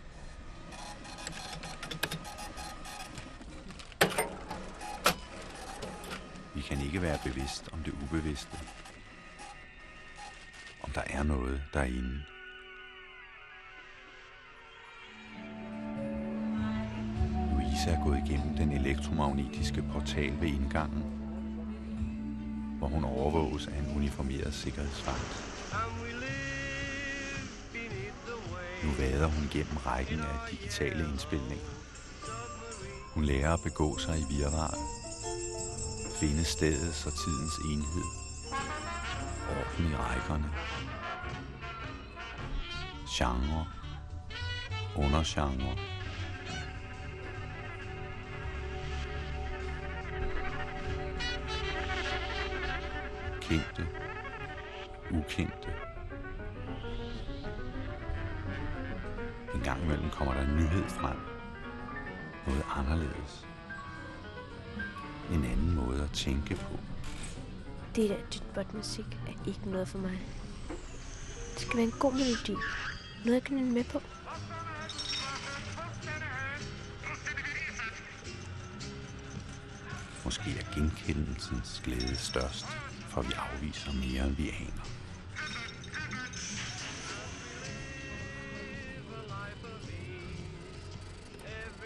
[6.55, 8.78] Vi kan ikke være bevidst om det ubevidste.
[10.89, 12.21] Om der er noget derinde.
[17.53, 21.03] Louise er gået igennem den elektromagnetiske portal ved indgangen,
[22.79, 25.45] hvor hun overvåges af en uniformeret sikkerhedsvagt.
[28.85, 31.71] Nu vader hun gennem rækken af digitale indspilninger.
[33.15, 34.81] Hun lærer at begå sig i virvaret,
[36.21, 38.28] finde stedets og tidens enhed,
[39.49, 40.51] orden i rækkerne,
[43.17, 43.67] genre,
[44.97, 45.77] undergenre,
[53.41, 53.87] kendte,
[55.11, 55.73] ukendte.
[59.55, 61.17] En gang imellem kommer der en nyhed frem.
[62.47, 63.47] Noget anderledes.
[65.33, 66.79] En anden måde at tænke på.
[67.99, 70.21] Det der dytbot-musik er ikke noget for mig.
[71.55, 72.53] Det skal være en god melodi.
[73.25, 74.03] Noget, jeg kan nynne med på.
[80.25, 82.67] Måske er genkendelsens glæde størst,
[83.09, 84.85] for vi afviser mere, end vi aner.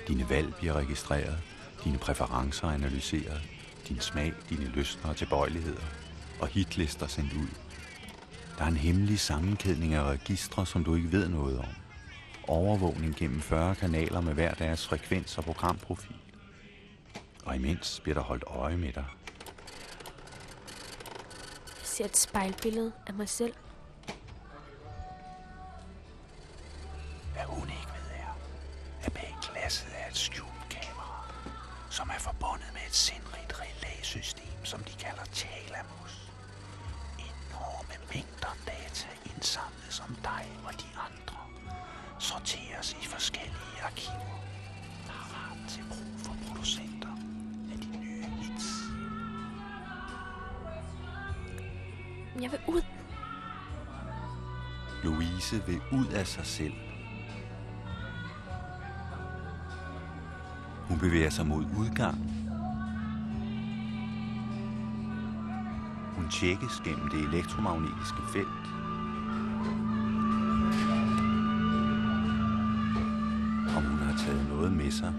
[0.09, 1.39] Dine valg bliver registreret,
[1.85, 3.43] dine præferencer analyseret,
[3.89, 6.02] din smag, dine lyster og tilbøjeligheder
[6.43, 7.49] og hitlister sendt ud.
[8.59, 11.69] Der er en hemmelig sammenkædning af registre, som du ikke ved noget om.
[12.49, 16.17] Overvågning gennem 40 kanaler med hver deres frekvens og programprofil.
[17.45, 19.05] Og imens bliver der holdt øje med dig.
[21.67, 23.53] Jeg ser et spejlbillede af mig selv.
[52.43, 52.83] Jeg vil ud.
[55.05, 56.73] Louise vil ud af sig selv.
[60.89, 62.51] Hun bevæger sig mod udgangen.
[66.17, 68.67] Hun tjekkes gennem det elektromagnetiske felt.
[73.77, 75.13] Om hun har taget noget med sig,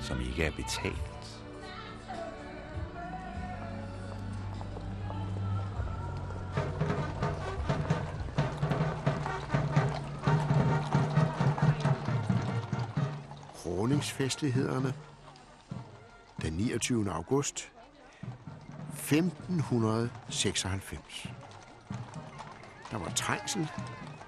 [0.00, 1.11] som ikke er betalt.
[14.12, 14.94] Festlighederne
[16.42, 17.12] den 29.
[17.12, 17.72] august
[18.92, 21.26] 1596.
[22.90, 23.68] Der var trængsel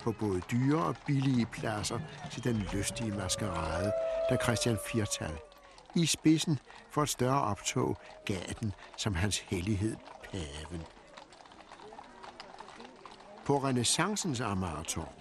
[0.02, 2.00] på både dyre og billige pladser
[2.32, 3.92] til den lystige maskerade,
[4.30, 5.38] da Christian Firtal
[5.94, 6.58] i spidsen
[6.90, 9.96] for et større optog gav den som hans hellighed
[10.32, 10.82] paven.
[13.44, 15.12] På renaissancens Amagertorv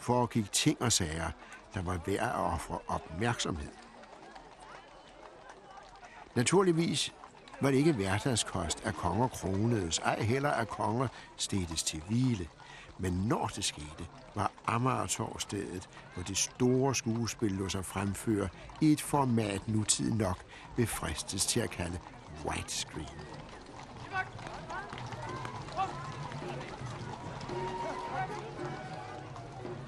[0.00, 1.30] foregik ting og sager,
[1.74, 3.79] der var værd at ofre opmærksomhed.
[6.34, 7.14] Naturligvis
[7.60, 12.48] var det ikke hverdagskost, at konger kronedes, ej heller at konger stedes til hvile.
[12.98, 18.48] Men når det skete, var Amagertorv stedet, hvor det store skuespil lå sig fremføre
[18.80, 20.38] i et format nutid nok
[20.76, 21.98] vil fristes til at kalde
[22.44, 23.06] widescreen.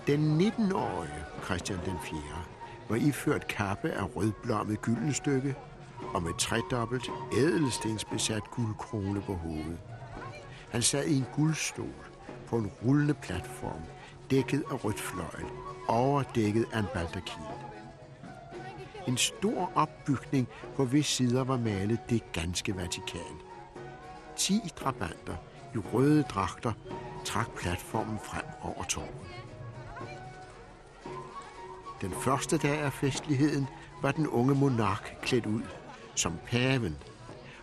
[0.06, 2.20] Den 19-årige Christian den 4.
[2.88, 5.56] var iført kappe af rødblommet gyldenstykke
[6.14, 9.78] og med tredobbelt ædelstensbesat guldkrone på hovedet.
[10.70, 12.06] Han sad i en guldstol
[12.46, 13.80] på en rullende platform,
[14.30, 15.46] dækket af rødt fløjl,
[15.88, 17.42] overdækket af en baldakin.
[19.08, 23.40] En stor opbygning, på hvis sider var malet det ganske Vatikan.
[24.36, 25.36] Ti drabanter
[25.74, 26.72] i røde dragter
[27.24, 29.10] trak platformen frem over torvet.
[32.00, 33.66] Den første dag af festligheden
[34.02, 35.62] var den unge monark klædt ud
[36.14, 36.96] som paven,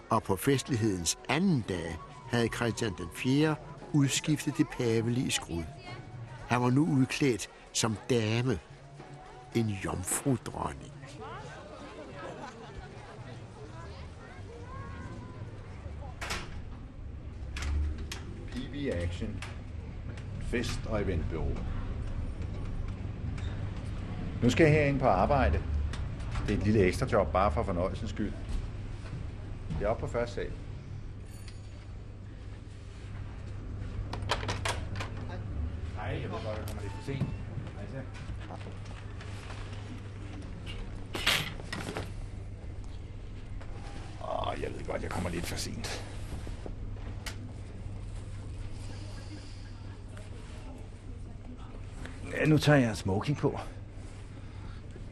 [0.10, 1.98] og på festlighedens anden dag
[2.30, 3.56] havde Christian den 4.
[3.94, 5.64] udskiftet det pavelige skrud.
[6.48, 8.60] Han var nu udklædt som dame,
[9.56, 10.94] en jomfrudronning.
[18.48, 19.44] PB Action.
[20.42, 21.58] Fest- og eventbureau.
[24.44, 25.62] Nu skal jeg herind på arbejde.
[26.50, 28.32] Det er et lille ekstra job, bare for fornøjelsens skyld.
[29.80, 30.52] Jeg er oppe på første sal.
[35.96, 37.26] Hej, jeg ved godt, jeg kommer lidt for sent.
[37.76, 38.00] Hej, så.
[44.24, 46.06] Åh, jeg ved godt, jeg kommer lidt for sent.
[52.32, 53.60] Ja, nu tager jeg smoking på.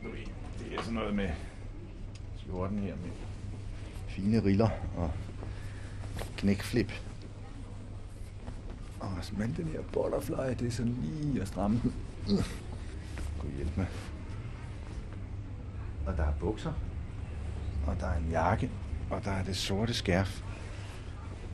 [0.04, 0.18] Du ved,
[0.60, 1.30] Det er sådan noget med
[2.38, 3.12] skjorten her med
[4.08, 5.12] fine riller og
[6.38, 6.92] knækflip.
[9.00, 11.94] Og men den her butterfly, det er sådan lige at stramme den.
[13.40, 13.88] Kunne hjælpe mig.
[16.06, 16.74] Og der er bukser.
[17.88, 18.72] Og der er en jakke.
[19.10, 20.42] Og der er det sorte skærf.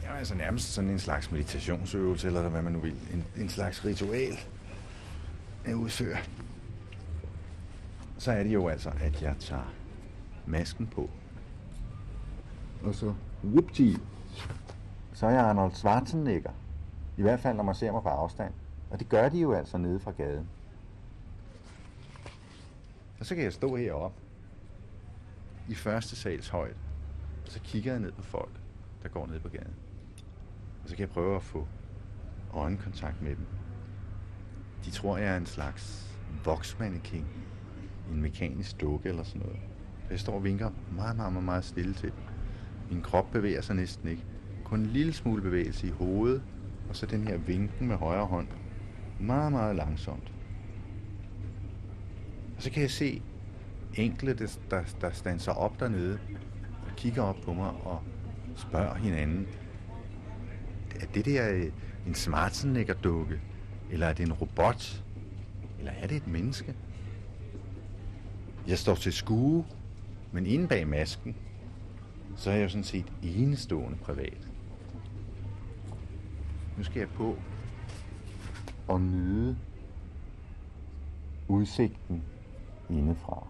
[0.03, 2.95] Ja, altså nærmest sådan en slags meditationsøvelse, eller hvad man nu vil.
[3.13, 4.37] En, en slags ritual
[5.65, 6.17] at udføre.
[8.23, 9.73] Så er det jo altså, at jeg tager
[10.45, 11.09] masken på.
[12.83, 13.13] Og så,
[13.43, 13.93] whoopty,
[15.13, 16.51] så er jeg Arnold Schwarzenegger.
[17.17, 18.53] I hvert fald, når man ser mig på afstand.
[18.91, 20.47] Og det gør de jo altså nede fra gaden.
[23.19, 24.21] Og så kan jeg stå heroppe
[25.69, 26.75] i første sals højde,
[27.45, 28.59] og så kigger jeg ned på folk,
[29.03, 29.75] der går ned på gaden.
[30.83, 31.67] Og så kan jeg prøve at få
[32.53, 33.45] øjenkontakt med dem.
[34.85, 37.25] De tror, jeg er en slags voksmannequin.
[38.11, 39.59] En mekanisk dukke eller sådan noget.
[40.09, 42.19] Jeg står og vinker meget, meget, meget, meget stille til dem.
[42.91, 44.23] Min krop bevæger sig næsten ikke.
[44.63, 46.41] Kun en lille smule bevægelse i hovedet,
[46.89, 48.47] og så den her vinken med højre hånd.
[49.19, 50.33] Meget, meget langsomt.
[52.57, 53.21] Og så kan jeg se
[53.95, 56.19] enkelte, der, der, der standser op dernede,
[56.89, 58.01] og kigger op på mig og
[58.55, 59.47] spørger hinanden,
[61.01, 61.71] er det der øh,
[62.07, 63.41] en Schwarzenegger-dukke?
[63.91, 65.03] Eller er det en robot?
[65.79, 66.75] Eller er det et menneske?
[68.67, 69.65] Jeg står til skue,
[70.31, 71.35] men inde bag masken,
[72.35, 74.47] så er jeg jo sådan set enestående privat.
[76.77, 77.37] Nu skal jeg på
[78.87, 79.57] og nyde
[81.47, 82.23] udsigten
[82.89, 83.47] indefra.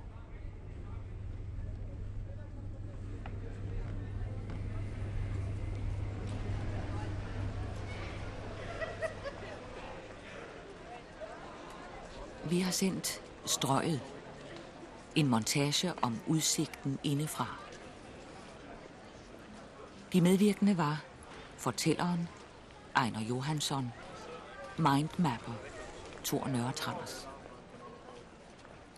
[12.49, 14.01] Vi har sendt Strøget.
[15.15, 17.45] En montage om udsigten indefra.
[20.13, 21.03] De medvirkende var
[21.57, 22.29] fortælleren
[22.95, 23.93] Ejner Johansson,
[24.77, 25.53] mindmapper
[26.23, 27.27] Thor Nørretranders.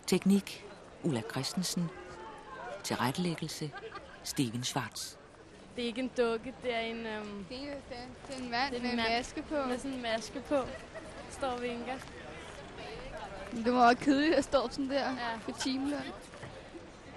[0.06, 0.64] Teknik
[1.02, 1.90] Ulla Christensen.
[2.84, 3.70] Tilrettelæggelse
[4.24, 5.14] Steven Schwartz.
[5.76, 7.06] Det er ikke en dukke, det er en...
[7.06, 9.18] Øhm, Det er, det er, det er en mand Det er med en en mand.
[9.18, 9.54] maske på.
[9.68, 10.56] med sådan en maske på.
[11.30, 11.94] Står og vinker.
[13.50, 15.36] Det må være kedeligt at stå sådan der Ja.
[15.36, 16.02] for timeløn.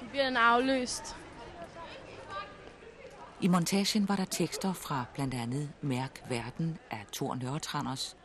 [0.02, 1.16] Nu bliver den afløst.
[3.42, 8.18] I montagen var der tekster fra blandt andet Mærk Verden af Thor Nørretranders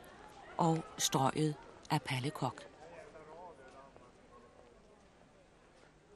[0.56, 1.54] og Strøget
[1.90, 2.62] af Palle Kok.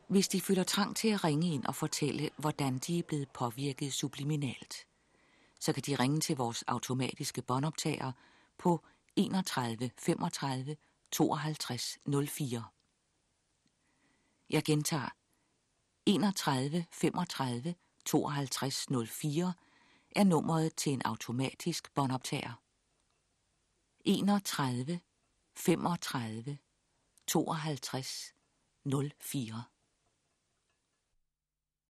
[0.08, 3.92] Hvis de føler trang til at ringe ind og fortælle, hvordan de er blevet påvirket
[3.92, 4.86] subliminalt,
[5.60, 8.12] så kan de ringe til vores automatiske båndoptager
[8.58, 8.80] på
[9.16, 10.76] 31 35
[11.10, 12.64] 52 04.
[14.50, 15.08] Jeg gentager
[16.06, 19.54] 31 35 52 04
[20.16, 22.62] er nummeret til en automatisk båndoptager.
[24.04, 25.00] 31
[25.56, 26.58] 35
[27.26, 28.34] 52
[29.20, 29.77] 04